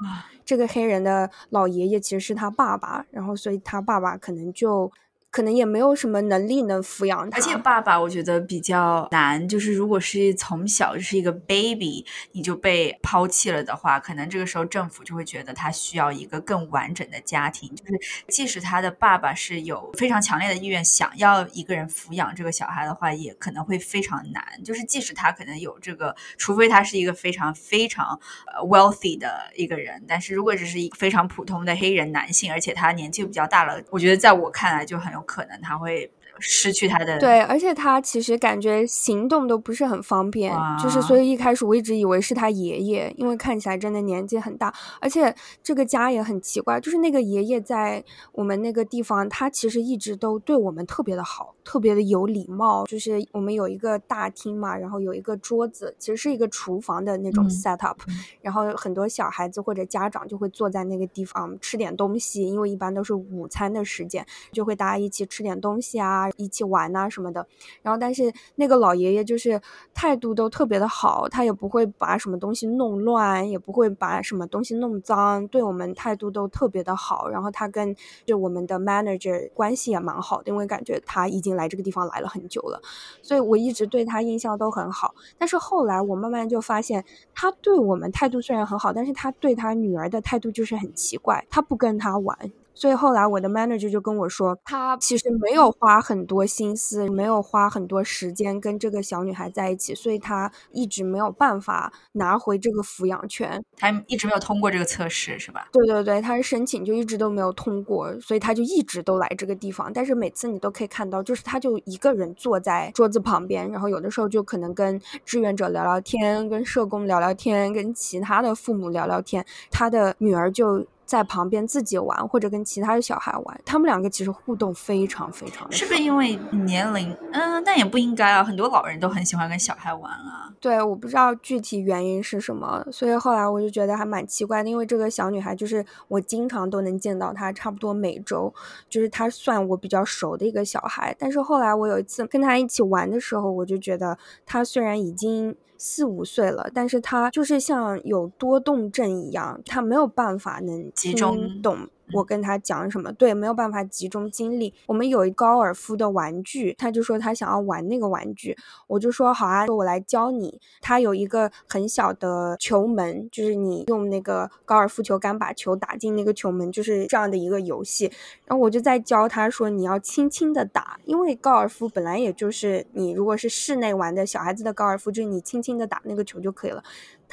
[0.44, 4.90] 这个黑人的老爷爷其实是他爸爸，然后所以他爸爸可能就。
[5.32, 9.48] 可能也没有什么能力能抚养他，而且爸爸我觉得比较难。
[9.48, 17.74] 就是如果是从小就是一个 baby，你就被抛弃了的话，可能这个时候政府就会觉得他需要一个更完整的家庭。
[17.74, 24.44] 就是即使他的爸爸是有非常强烈的意愿想要一个人抚养这个小孩的话，也可能会非常难。
[24.62, 28.20] 就是即使他可能有这个，除非他是一个非常非常
[28.54, 35.21] 呃 wealthy 的一个人，但是如果只是一个非常普通的黑人男性，而且他年纪比较大了，我觉得在我看来就很有。
[35.22, 51.54] 可能他会失去他的对，而且他其实感觉行动都不是很方便，就是所以一开始我一直以为是他爷爷，因为看起来真的年纪很大，而且这个家也很奇怪，就是那个爷爷在我们那个地方，他其实一直都对我们特别的好。
[51.64, 52.84] 特别的有礼貌。
[52.86, 58.00] 就是我们有一个大厅嘛，然后有一个桌子，其实是一个厨房的那种 set up，
[58.40, 67.46] 然后很多小孩子或者家长就会坐在那个地方吃点东西，因为一般都是午餐的时间，就会大家一起吃点东西啊，一起玩啊什么的。
[67.82, 69.60] 然后但是那个老爷爷就是
[69.94, 77.28] 态度都特别的好，他也不会把什么东西弄乱，也不会把什么东西弄脏，对我们态度都特别的好。
[77.28, 77.94] 然后他跟
[78.24, 82.80] 就我们的 manager 关系也蛮好的，因为感觉他已经来这个地方来了很久了，
[83.22, 85.14] 所以我一直对他印象都很好。
[85.38, 92.52] 但是后来我慢慢就发现，他对我们态度虽然很好，但是他对他女儿的态度就是很奇怪，他不跟他玩。
[92.74, 103.62] 所以后来我的 manager 就跟我说，他其实没有花很多心思，没有花很多时间跟这个小女孩在一起，所以他一直没有办法拿回这个抚养权。
[103.76, 105.68] 他一直没有通过这个测试，是吧？
[105.72, 109.92] 对对对，他是申请就一直都没有通过，所以他就一直都来这个地方。
[109.92, 119.44] 但是每次你都可以看到，就是他就一个人坐在桌子旁边，然后有的时候就可能跟志愿者聊聊天，跟社工聊聊天，跟其他的父母聊聊天。
[119.70, 120.86] 他的女儿就。
[121.12, 125.70] 在旁边自己玩，或者跟其他的小孩玩，他们两个其实互动非常非常。
[125.70, 127.14] 是不是因为年龄？
[127.34, 130.50] 嗯，但也不应该啊，很多老人都很喜欢跟小孩玩啊。
[130.58, 138.50] 对，我不知道具体原因是什么，所以后来我就觉得还蛮奇怪的，因为这个小女孩就是我经常都能见到她，差不多每周，
[138.88, 141.14] 就是她算我比较熟的一个小孩。
[141.18, 145.54] 但是后来我有一次跟她一起玩的时候，我就觉得她虽然已经。
[145.84, 151.88] 四五岁了，但是他就是像有多动症一样，他没有办法能集中懂。
[152.12, 154.74] 我跟他讲什么，对，没有办法集中精力。
[154.86, 160.60] 我们有一高尔夫的玩具，他就说他想要玩那个玩具，我就说好啊，我来教你。
[160.80, 168.10] 他有一个很小的球门，就是你用那个高尔夫球杆把球打进那个球门，就是这样的一个游戏。
[168.44, 176.82] 然后我就在教他说，你要轻轻的打，因为高尔夫本来也就是你如果是室内玩的小孩子的高尔夫，就是你轻轻的打那个球就可以了。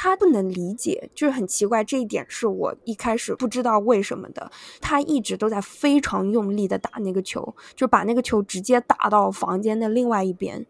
[0.01, 4.49] 他不能理解，就是很奇怪，这一点是我一开始不知道为什么的。
[4.79, 10.65] 他一直都在非常用力的打那个球，就把那个球直接打到房间的另外一边。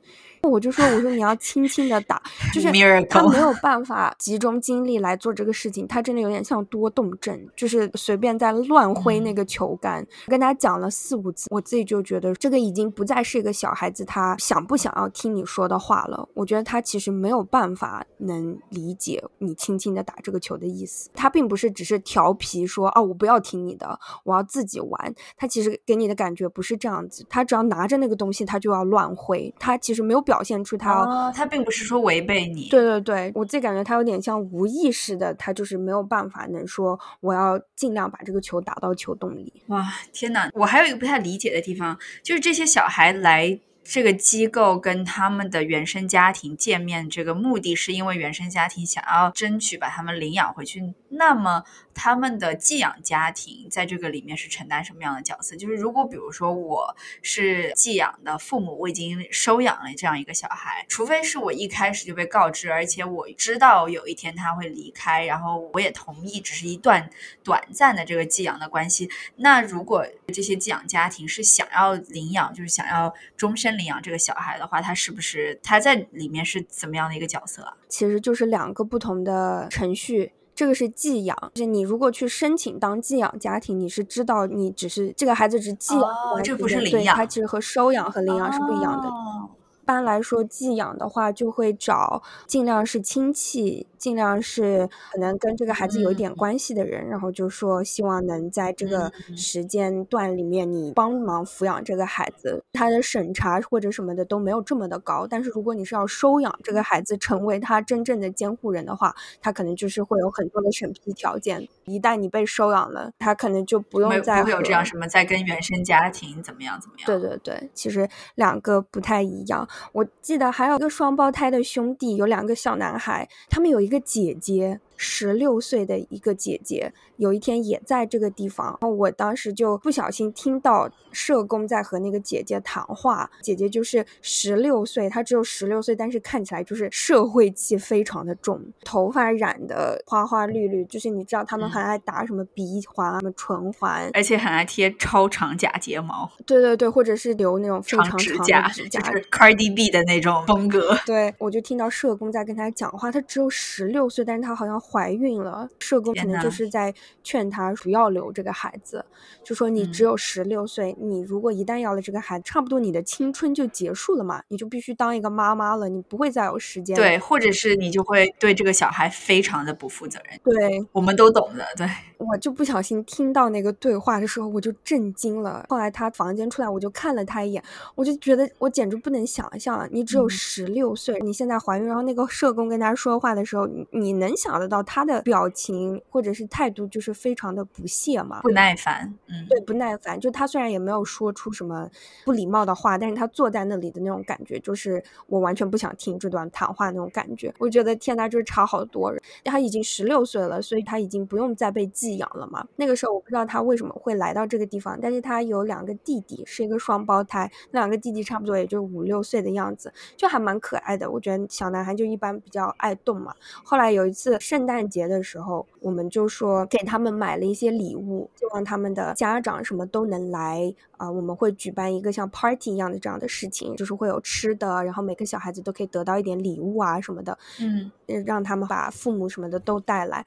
[0.47, 2.21] 我就说，我说你要轻轻的打，
[2.54, 2.67] 就是
[3.10, 10.06] 他没有办法集中精力来做这个事情，他真的有点像多动症，就是随便在乱挥那个球杆。
[10.28, 16.28] 跟他讲了四五次，我自己就觉得这个已经不再是一个小孩子，他想不想要听你说的话了？
[16.34, 21.10] 我觉得他其实没有办法能理解你轻轻的打这个球的意思。
[21.13, 25.13] 他并不是只是调皮说哦，我不要听你的，我要自己玩。
[25.36, 29.54] 他其实给你的感觉不是这样子，他只要拿着那个东西，他就要乱挥。
[29.60, 30.23] 他其实没有。
[30.30, 32.70] 表现出他，哦他并不是说违背你。
[32.70, 39.52] 对对对，我自己感觉他有点像无意识的，他就是没有办法能说我要尽量把这个球打到球洞里。
[39.70, 40.48] 哇，天哪！
[40.54, 43.60] 我还有一个不太理解的地方，就是这些小孩来。
[43.82, 50.94] 这个机构跟他们的原生家庭见面，这个目的是因为原生家庭想要争取把他们领养回去。
[51.10, 55.56] 那么他们的寄养家庭在这个里面是承担什么样的角色？
[55.56, 67.10] 就是如果比如说我是寄养的父母，我已经收养了这样一个小孩，除非是我一开始就被告知，而且我知道有一天他会离开，然后我也同意只是一段
[67.43, 69.10] 短暂的这个寄养的关系。
[69.38, 73.69] 那如果这些寄养家庭是想要领养，就是想要终身。
[73.80, 77.78] 领养这个小孩的话，他是不是他在里面是怎么样的一个角色啊？
[77.88, 80.34] 其实就是两个不同的程序。
[80.60, 86.04] 这个是寄养，就是你如果去申请当寄养家庭，你是知道你只是这个孩子只寄养，
[86.43, 89.08] 这不是领养，它其实和收养和领养是不一样的。
[89.08, 89.59] 一
[89.89, 105.25] 般来说，寄养的话就会找尽量是亲戚，尽量是可能跟这个孩子有一点关系的人，然后就说希望能在这个时间段里面你帮忙抚养这个孩子，他的审查或者什么的都没有这么的高。
[105.28, 111.67] 但是如果你是要收养这个孩子，成为他真正的监护人的话，他可能就是会有很多的审批条件。
[111.86, 117.08] 一旦你被收养了，他可能就不用再会有这样什么再跟原生家庭怎么样怎么样。
[117.08, 119.67] 对对对，其实两个不太一样。
[119.92, 124.80] 我记得还有一个双胞胎的兄弟，有两个小男孩，他们有一个姐姐。
[125.02, 133.32] 十六岁的一个姐姐，有一天也在这个地方，然后我当时就不小心听到社工在和那个姐姐谈话。
[133.42, 146.30] 姐姐就是十六岁，她只有十六岁，但是看起来就是社会气非常的重，头发染的花花绿绿，就是你知道他们很爱打什么鼻环、什么唇环，而且很爱贴超长假睫毛。
[146.46, 150.94] 对对对，或者是留那种非常长指甲，就是 Cardi B 的那种风格。
[151.06, 154.78] 对，我就听到社工在跟她讲话，她只有十六岁，但是她好像。
[154.89, 159.06] 怀孕了，社工可能就是在劝她不要留这个孩子，
[159.43, 166.95] 就说你只有十六岁，你如果一旦要了这个孩子，差不多你的青春就结束了嘛，你就必须当一个妈妈了，你不会再有时间。
[166.95, 170.39] 对，或者是你就会对这个小孩非常的不负责任。
[170.43, 171.65] 对，我们都懂的。
[171.78, 171.88] 对，
[172.20, 175.66] 我就不小心听到那个对话的时候，我就震惊了。
[175.70, 177.64] 后来他房间出来，我就看了他一眼，
[177.96, 190.20] 我就觉得我简直不能想象，你只有十六岁，你现在怀孕，然后那个社工跟他说话的时候，你你能想得到他的表情或者是态度，就是非常的不屑嘛，不耐烦，嗯，对，不耐烦。
[190.20, 191.90] 就他虽然也没有说出什么
[192.26, 197.54] 不礼貌的话，但是他坐在那里的那种感觉，就是我完全不想听这段谈话那种感觉。
[197.60, 199.22] 我觉得天呐，就是差好多人。
[199.46, 202.65] 他已经十六岁了，所以他已经不用再被寄养了嘛。
[202.76, 211.10] 那个时候我不知道他为什么会来到这个地方，但是他有两个弟弟，是一个双胞胎，那两个弟弟差不多也就五六岁的样子，就还蛮可爱的。
[211.10, 213.34] 我觉得小男孩就一般比较爱动嘛。
[213.63, 221.10] 后来有一次圣诞节的时候，我们就说给他们买了一些礼物，希望他们的家长什么都能来啊。
[221.10, 227.38] 我们会举办一个像 party 一样的这样的事情，就是会有吃的，然后每个小孩子都可以得到一点礼物啊什么的。
[227.62, 227.92] 嗯，
[228.25, 230.25] 让他们把父母什么的都带来。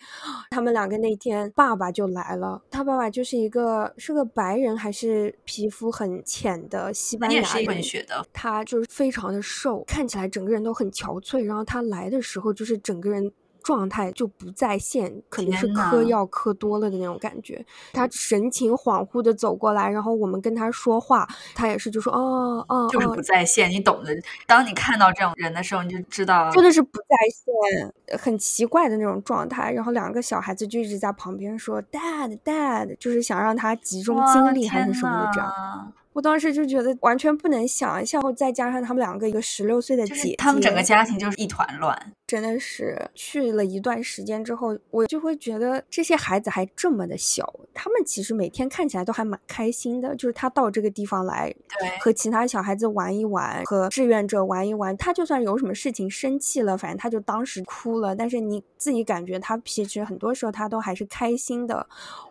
[0.50, 8.22] 他们两个那天爸爸爸就来了，他爸爸就是一个是个白人，还是皮肤很浅的西班牙人，混血的。
[8.30, 11.42] 他就是非常的瘦，看起来整个人都很憔悴。
[11.42, 13.32] 然后他来的时候就是整个人。
[13.62, 17.64] 状态就不在线，可能是嗑药嗑多了的那种感觉。
[17.92, 24.14] 他神情恍惚的走过来，然后我们跟他说话，他也是就说哦哦，就是不在线，你懂的。
[24.46, 29.72] 当你看到这种人的时候，你就知道真的是不在线，很奇怪的那种状态。
[29.72, 35.92] 然后两个小孩子就一直在旁边说 “dad dad”，就是想让他集中精力还是什么的这样。
[36.12, 42.12] 我当时就觉得完全不能想象，再加上他们两个一个十六岁的姐姐，他们整个家庭就是一团乱。
[42.26, 50.16] 真的是去了一段时间之后，我就会觉得这些孩子还这么的小，他们其实每天看起来都还蛮开心的。
[50.16, 51.54] 就是他到这个地方来，
[52.00, 54.96] 和其他小孩子玩一玩，和志愿者玩一玩。
[54.96, 61.86] 他就算有什么事情生气了，反正他就当时哭了，但是你自己感觉他其实很多时候他都还是开心的。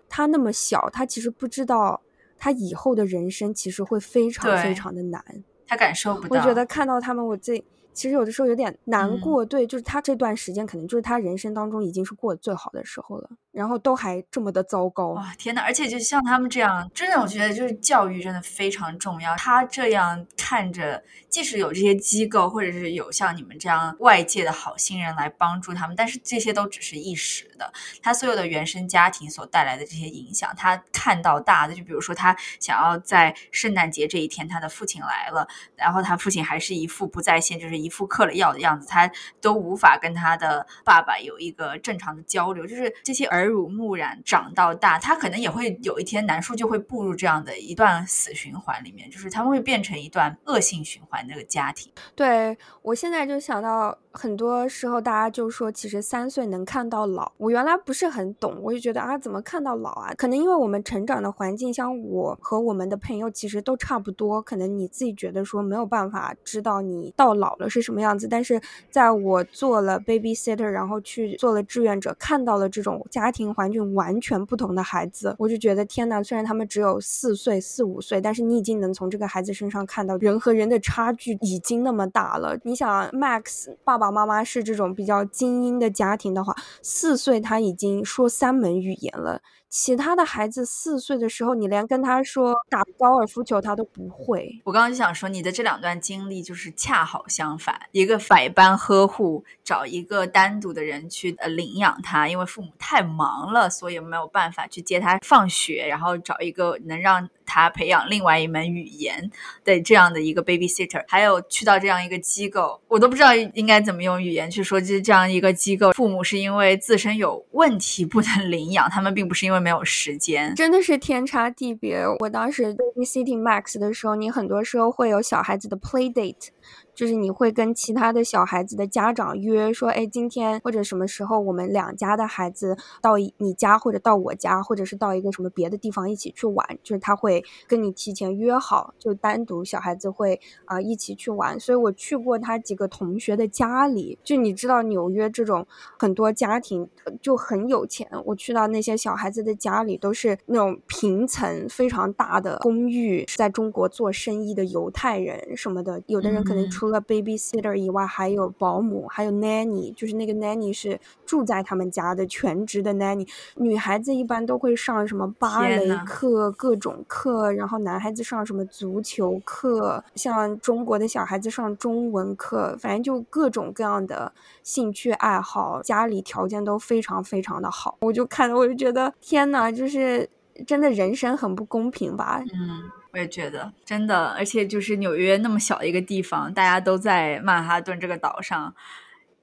[0.09, 2.01] 他那么小，他其实不知道。
[2.41, 5.23] 他以后的人生其实会非常非常的难，
[5.67, 6.41] 他感受不到。
[6.41, 7.63] 我觉得看到他们，我这。
[7.93, 15.09] 其实有的时候有点难过，对，就是他这段时间可能就是他人生当中已经是过得最好的时候了，然后都还这么的糟糕。
[15.09, 15.61] 哇，天呐！
[15.61, 19.35] 而且就像他们这样，真的，我觉得就是教育真的非常重要。
[19.35, 27.73] 他这样看着，即使有这些机构，或者是有像你们这样外界的好心人来帮助他们，但是这些都只是一时的。
[28.01, 35.45] 他所有的原生家庭所带来的这些影响，他看到大的，就比如说他想要在圣诞节这一天，他的父亲来了，
[35.75, 37.81] 然后他父亲还是一副不在线，就是。
[37.81, 42.67] 一副嗑了药的样子，他都无法跟他的爸爸有一个正常的交流。
[42.67, 51.25] 就是这些儿耳濡目染长到大，他可能也会有一天难处就会步入这样的一段死循环里面，就是他们会变成一段恶性循环。
[51.27, 57.31] 那个家庭，对我现在就想到，很多时候大家就说，其实三岁能看到老。
[57.37, 60.13] 我原来不是很懂，我就觉得啊，怎么看到老啊？
[60.15, 64.41] 可能因为我们成长的环境，像我和我们的朋友其实都差不多。
[64.41, 67.69] 可能你自己觉得说没有办法知道你到老了。
[67.69, 68.27] 是什么样子？
[68.27, 76.21] 但是在我做了 babysitter，然后去做了志愿者，看到了这种家家庭环境完全不同的孩子，我就觉得天呐！
[76.21, 82.59] 虽然他们只有四岁、四五岁，但是你已经能从这个孩子身上看到人和人的差距已经那么大了。
[82.63, 89.41] 你想，Max 爸爸妈妈是这种比较精英的家庭的话，四岁他已经说三门语言了。
[89.71, 94.59] 其他的孩子四岁的时候，你连跟他说打高尔夫球他都不会。
[94.65, 107.29] 我刚刚就想说，你的这两段经历就是恰好相反，一个百般呵护，找一个单独的人去呃领养他，因为父母太忙了，所以没有办法去接他放学，然后找一个能让。
[107.53, 109.29] 他培养另外一门语言
[109.65, 114.79] 的这样的一个 babysitter，还有去到这样一个机构，我都不知道应该怎么用语言去说。
[114.79, 122.03] 就是这样一个机构，父母是因为自身有问题不能领养，他们并不是因为没有时间，真的是天差地别。
[122.19, 126.49] 我当时在 City Max 的时候，你很多时候会有小孩子的 play date。
[126.93, 136.65] 就是你会跟其他的小孩子的家长约说，哎，今天或者什么时候我们两家的孩子到你家或者到我家，或者是到一个什么别的地方一起去玩。
[136.83, 141.59] 就是他会跟你提前约好，就单独小孩子会啊一起去玩。
[141.59, 145.65] 所以我去过他几个同学的家里，就你知道纽约这种
[145.97, 146.87] 很多家庭
[147.21, 148.07] 就很有钱。
[148.25, 156.61] 我去到那些小孩子的家里，都是那种平层非常大的公寓，在中国做生意的犹太人什么的，有的人可。
[156.61, 163.27] 能除了 babysitter 以外，还有保姆，还有 nanny，就是那个 nanny 是住在他们家的全职的 nanny。
[163.55, 174.31] 女孩子一般都会上什么芭蕾课、各种课，然后男孩子上什么足球课，像中国的小孩子上中文课，反正就各种各样的
[174.61, 177.97] 兴趣爱好，家里条件都非常非常的好。
[178.01, 180.29] 我就看着我就觉得天呐，就是
[180.67, 182.43] 真的人生很不公平吧？
[182.53, 182.91] 嗯。
[183.13, 188.73] 我也觉得，真的，而且就是纽约那么小一个地方，大家都在曼哈顿这个岛上，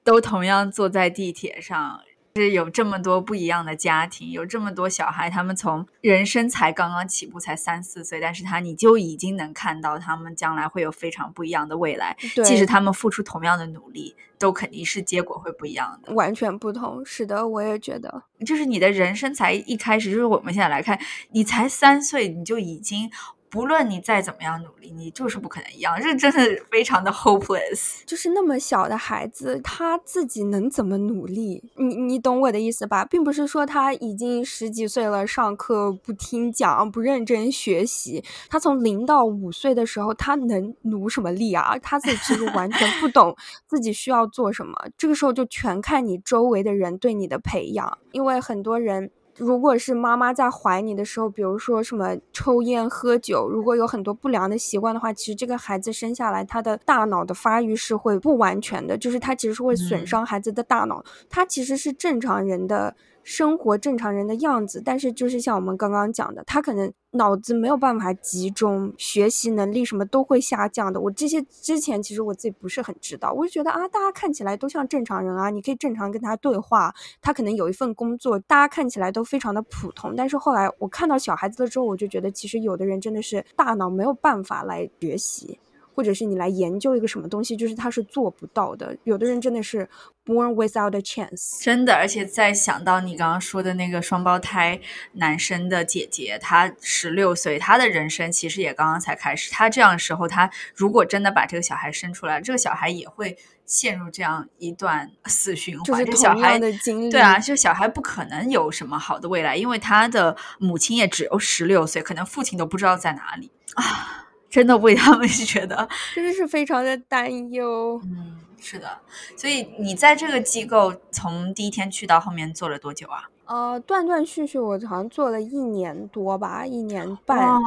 [0.03, 2.01] 都同样坐在地铁上，
[2.35, 17.05] 是有这么多不一样的家庭，有这么多小孩，他们从人生才刚刚起步，才三四岁，但是他你就已经能看到他们将来会有非常不一样的未来，即使他们付出同样的努力，都肯定是结果会不一样的，完全不同。
[17.05, 20.99] 是的，我也觉得，就是你的人生才一开始，就是我们现在来看，
[21.31, 23.11] 你才三岁，你就已经。
[23.49, 25.99] 不论你再怎么样努力，你就是不可能一样。
[26.01, 28.01] 这真的非常的 hopeless。
[28.05, 31.63] 就是那么小的孩子，他自己能怎么努力？
[31.75, 33.03] 你你懂我的意思吧？
[33.03, 38.23] 并不是说他已经十几岁了，上课不听讲，不认真学习。
[38.49, 41.77] 他从零到五岁的时候，他能努什么力啊？
[41.79, 43.35] 他自己其实完全不懂
[43.67, 44.73] 自己需要做什么。
[44.97, 49.09] 这个时候就全看你周围的人对你的培养，因为很多人。
[49.39, 62.95] 如果是妈妈在怀你的时候，比如说什么抽烟喝酒，如果有很多不良的习惯的话，其实这个孩子生下来他的大脑的发育是会不完全的，就是他其实是会损伤孩子的大脑，他其实是正常人的。
[63.29, 70.99] 生活正常人的样子，但是就是像我们刚刚讲的，他可能脑子没有办法集中，学习能力什么都会下降的。
[70.99, 80.15] 我这些之前其实我自己不是很知道，我就觉得啊，大家看起来都像正常人啊，你可以正常跟他对话，他可能有一份工作，大家看起来都非常的普通。
[80.15, 85.59] 但是后来我看到小孩子了之后，我就觉得其实有的人真的是大脑没有办法来学习。
[85.99, 88.95] 或者是你来研究一个什么东西，就是他是做不到的。
[89.03, 89.85] 有的人真的是
[90.25, 91.93] born without a chance，真的。
[91.93, 94.79] 而且在想到你刚刚说的那个双胞胎
[95.11, 99.51] 男生的姐姐，她十六岁，她的人生其实也刚刚才开始。
[99.51, 106.05] 她这样的时候，她如果真的把这个小孩生出来，这个小孩也会陷入这样一段 死循环。
[106.05, 107.11] 就是同样的经历。
[107.11, 114.27] 对啊，就小孩不可能有什么好的未来，因为他的母亲也只有十六岁，可能父亲都不知道在哪里啊。
[114.49, 118.01] 真的为他们 觉得，真的是非常的担忧。
[118.03, 118.99] 嗯，是的。
[119.37, 123.29] 所以你在这个机构从第一天去到后面做了多久啊？
[123.49, 127.39] 呃，断断续续，我好像做了一年多吧，一年半。
[127.39, 127.57] 啊，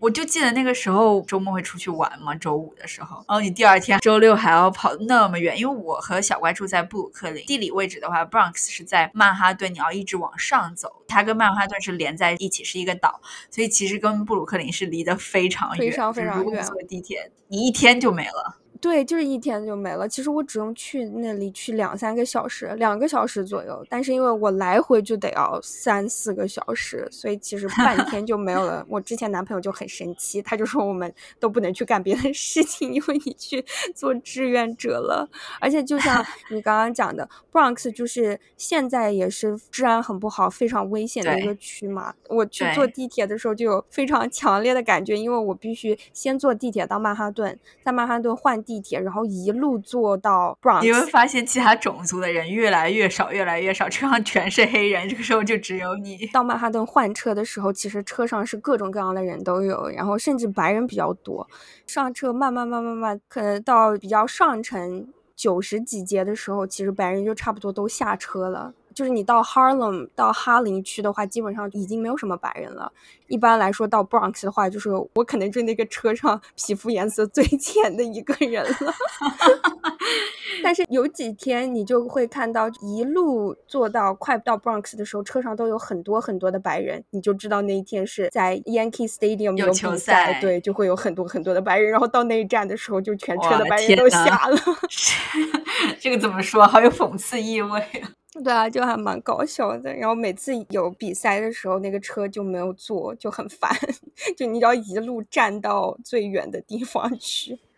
[0.00, 13.20] 我就记得那个时候周末会出去玩嘛，周五的时候，然后你第二天周六还要跑那么远，因为我和小乖住在布鲁克林，地理位置的话，Bronx 是在曼哈顿，你要一直往上走，它跟曼哈顿是连在一起，是一个岛，
[13.50, 16.64] 所以其实跟布鲁克林是离得非常远，非常非常远。
[16.64, 18.58] 坐地铁，你一天就没了。
[18.80, 20.08] 对，就是一天就没了。
[20.08, 23.84] 其实我只用去那里去两三个小时，两个小时左右。
[23.88, 28.84] 但是因为我来回就得要三四个小时，所以其实半天就没有了。
[28.88, 33.64] 我之前男朋友就很生气，他就说我们都不能去干别的事情，因为你去
[33.94, 35.28] 做志愿者了。
[35.60, 42.12] 而且就像 你刚刚讲的，Bronx 就是现在也是治安很不好、非常危险的一个区嘛。
[42.28, 48.62] 我去坐地铁的时候就有非常强烈的感觉，因为我必须先坐地铁到曼哈顿，在曼哈顿换。
[48.66, 55.08] 地铁，然后一路坐到 Bronx，你会发现其他种族的人越来越少，越来越少，车上全是黑人。
[55.08, 61.48] 这个时候就只有你到曼哈顿换车的时候，其实车上是各种各样的人都有，然后甚至白人比较多。
[61.86, 65.06] 上车慢慢慢慢慢，可能到比较上层
[65.36, 68.74] 九十几节的时候，其实白人就差不多都下车了。
[68.96, 72.90] 就是你到 Harlem 到哈林区的话，基本上已经没有什么白人了。
[73.26, 78.94] 一般来说，到 Bronx 的话，就是我可能就那个车上皮肤颜色最浅的一个人了。
[80.64, 91.90] 但是有几天你就会看到，一路坐到快到 Bronx 的时候，车上都有很多很多的白人，你就知道那一天是在 Yankee Stadium 有比赛，对，就会有很多很多的白人。
[91.90, 94.56] 然后到那一站的时候，就全车的白人都下了。
[96.00, 96.66] 这个怎么说？
[96.66, 98.08] 好有讽刺意味啊！
[98.42, 99.92] 对啊，就还蛮搞笑的。
[99.94, 103.70] 然后每次有比赛的时候，那个车就没有坐，就很烦。
[104.36, 107.58] 就你要一路站到最远的地方去。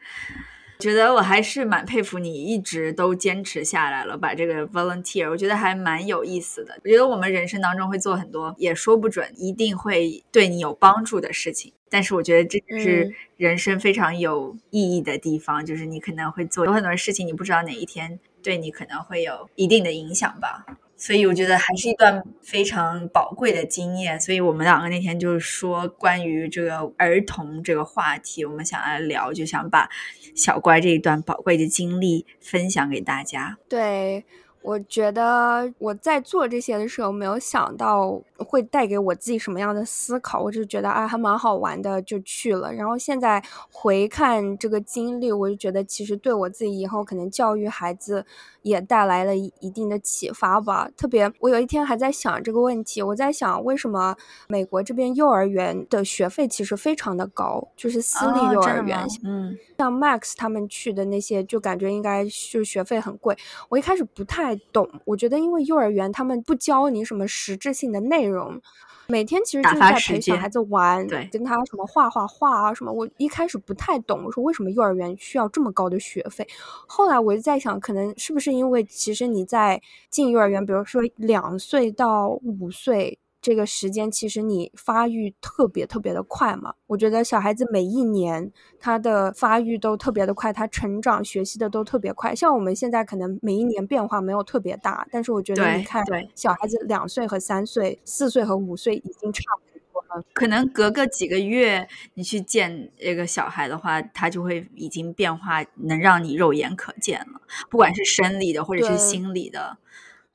[0.78, 6.78] 觉得我还是蛮佩服你，一直都坚持下来了，把这个 volunteer，我觉得还蛮有意思的。
[6.84, 11.72] 我觉得我们人生当中会做很多，也说不准一定会对你有帮助的事情。
[11.90, 18.20] 但是我觉得这是人生非常有意义的地方，就是你可能会做有很多事情，你不知道哪一天。
[18.42, 20.64] 对你可能会有一定的影响吧。
[20.96, 24.20] 所以我觉得还是一段非常宝贵的经验。
[24.20, 29.88] 所以我们两个那天就是说关于这个儿童这个话题，我们想来聊，就想把
[30.34, 33.58] 小乖这一段宝贵的经历分享给大家。
[33.68, 34.24] 对。
[34.68, 40.42] 我觉得我在做这些的时候，没有想到会带给我自己什么样的思考。
[40.42, 42.70] 我只是觉得啊，还蛮好玩的，就去了。
[42.70, 43.42] 然后现在
[43.72, 48.26] 回看这个经历，我就觉得其实对我自己以后可能教育孩子
[48.60, 50.90] 也带来了一定的启发吧。
[50.98, 54.14] 特别，我有一天还在想这个问题，我在想为什么
[54.48, 63.34] 美国这边幼儿园的学费其实非常的高，就是私立幼儿园，嗯，像 Max 他们去的那些，就感觉应该就学费很贵。
[63.70, 64.57] 我一开始不太。
[64.72, 68.60] 懂，我觉得因为幼儿园他们不教你什么实质性的内容，
[69.08, 72.92] 每天其实就是在陪小孩子玩，对，跟他什么画画画啊什么。
[72.92, 76.46] 我一开始不太懂，我说为什么幼儿园需要这么高的学费？
[76.86, 79.80] 后来我就在想，可能是不是因为其实你在
[80.10, 83.18] 进幼儿园，比如说两岁到五岁。
[83.48, 92.34] 这个时间其实你发育特别特别的快嘛，我觉得小孩子每一年他的发育都特别的快，他成长学习的都特别快。
[92.34, 100.22] 像我们现在可能每一年变化没有特别大，但是我觉得你看小孩子两岁和三岁、四岁和五岁已经差不多了。
[100.34, 107.40] 可能隔个几个月你去见这个小孩的话，他就会已经变化，能让你肉眼可见了，
[107.70, 109.78] 不管是生理的或者是心理的。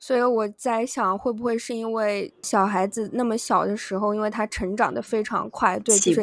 [0.06, 6.22] 所以我在想，会不会是因为小孩子那么小的时候，因为他成长的非常快，对，就是。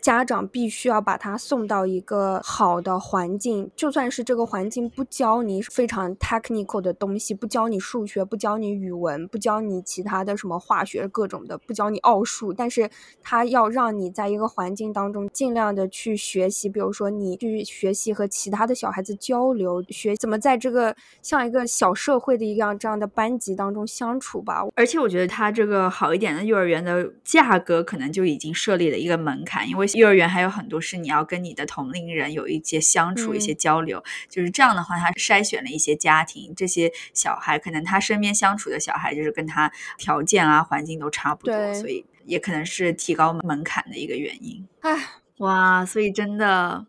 [0.00, 12.88] 家长必须要把他送到一个好的环境，就算是这个环境不教你非常 technical 的东西，不教你数学，不教你语文，不教你其他的什么化学各种的，不教你奥数，但是
[13.22, 24.64] 他要让你在一个环境当中尽量的去学习，比如说你去学习和其他的小孩子交流，学怎么在这个像一个小社会的一样这样的班级当中相处吧。
[24.76, 29.89] 而且我觉得他这个好一点的幼儿园的价格可能就已经设立了一个门槛，因为。
[29.98, 44.66] 幼儿园还有很多是你要跟你的同龄人有一些相处、一些交流，就是这样的话，他筛选了一些家庭，这些小孩可能他身边相处的小孩就是跟他条件啊、环境都差不多，所以也可能是提高门槛的一个原因。
[44.80, 44.96] 哎，
[45.38, 46.86] 哇，所以真的。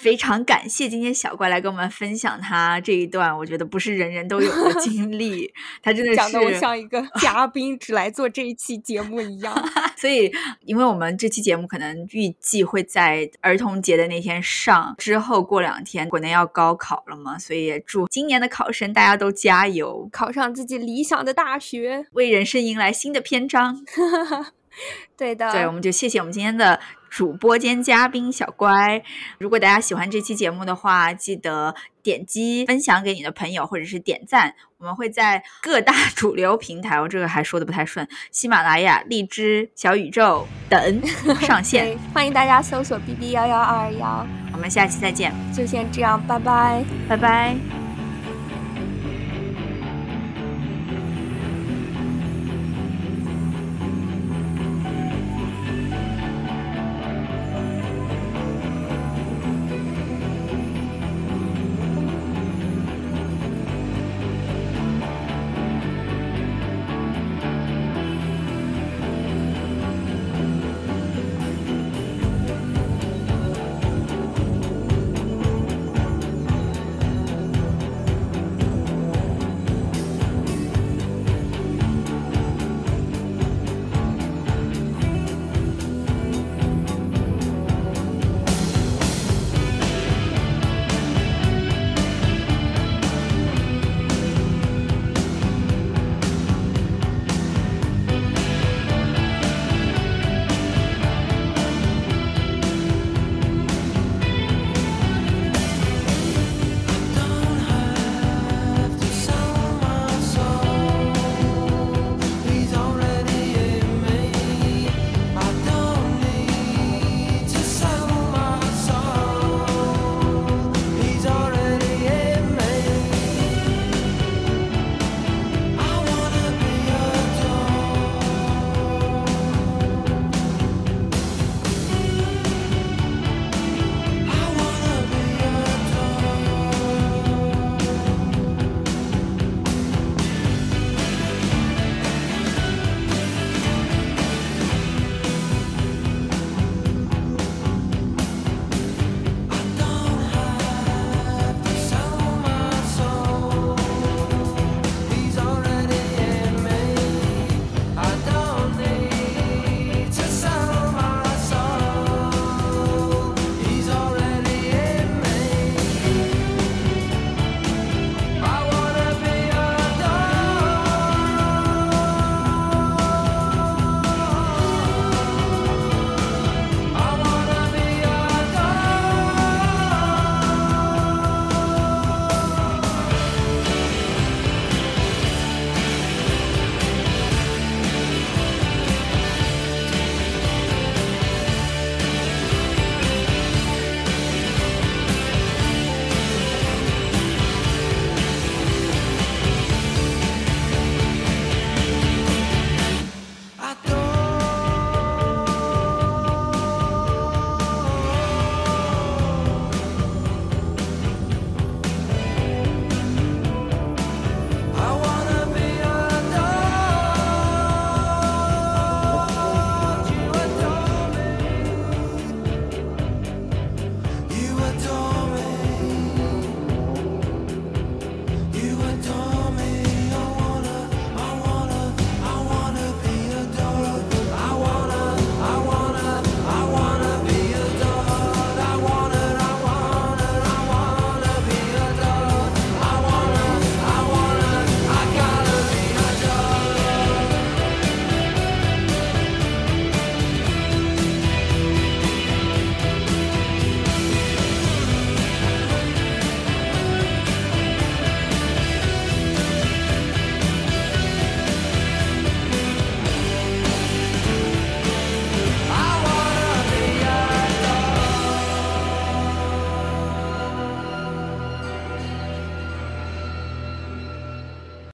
[0.00, 9.54] 非常感谢今天小怪来跟我们分享他这一段，我觉得不是人人都有的经 历，他真的是讲的我像一个 嘉宾只来做这一期节目一样。
[9.98, 10.32] 所以，
[10.64, 23.84] 因为我们这期节目可能预计会在儿童节的那天上，之后过两天国内要高考了嘛，所以也祝今年的考生大家都加油，考上自己理想的大学，为人生迎来新的篇章。
[25.14, 26.80] 对的，对，我们就谢谢我们今天的
[27.10, 29.02] 主播兼嘉宾小乖。
[29.38, 34.54] 如果大家喜欢这期节目的话，记得点击分享给你的朋友，或者是点赞。
[34.78, 41.02] 我们会在各大主流平台，我这个还说的不太顺，喜马拉雅、荔枝、小宇宙等
[41.40, 41.98] 上线。
[42.14, 44.26] 欢迎大家搜索 B B 幺幺二幺。
[44.52, 47.89] 我们下期再见，就先这样，拜拜，拜拜。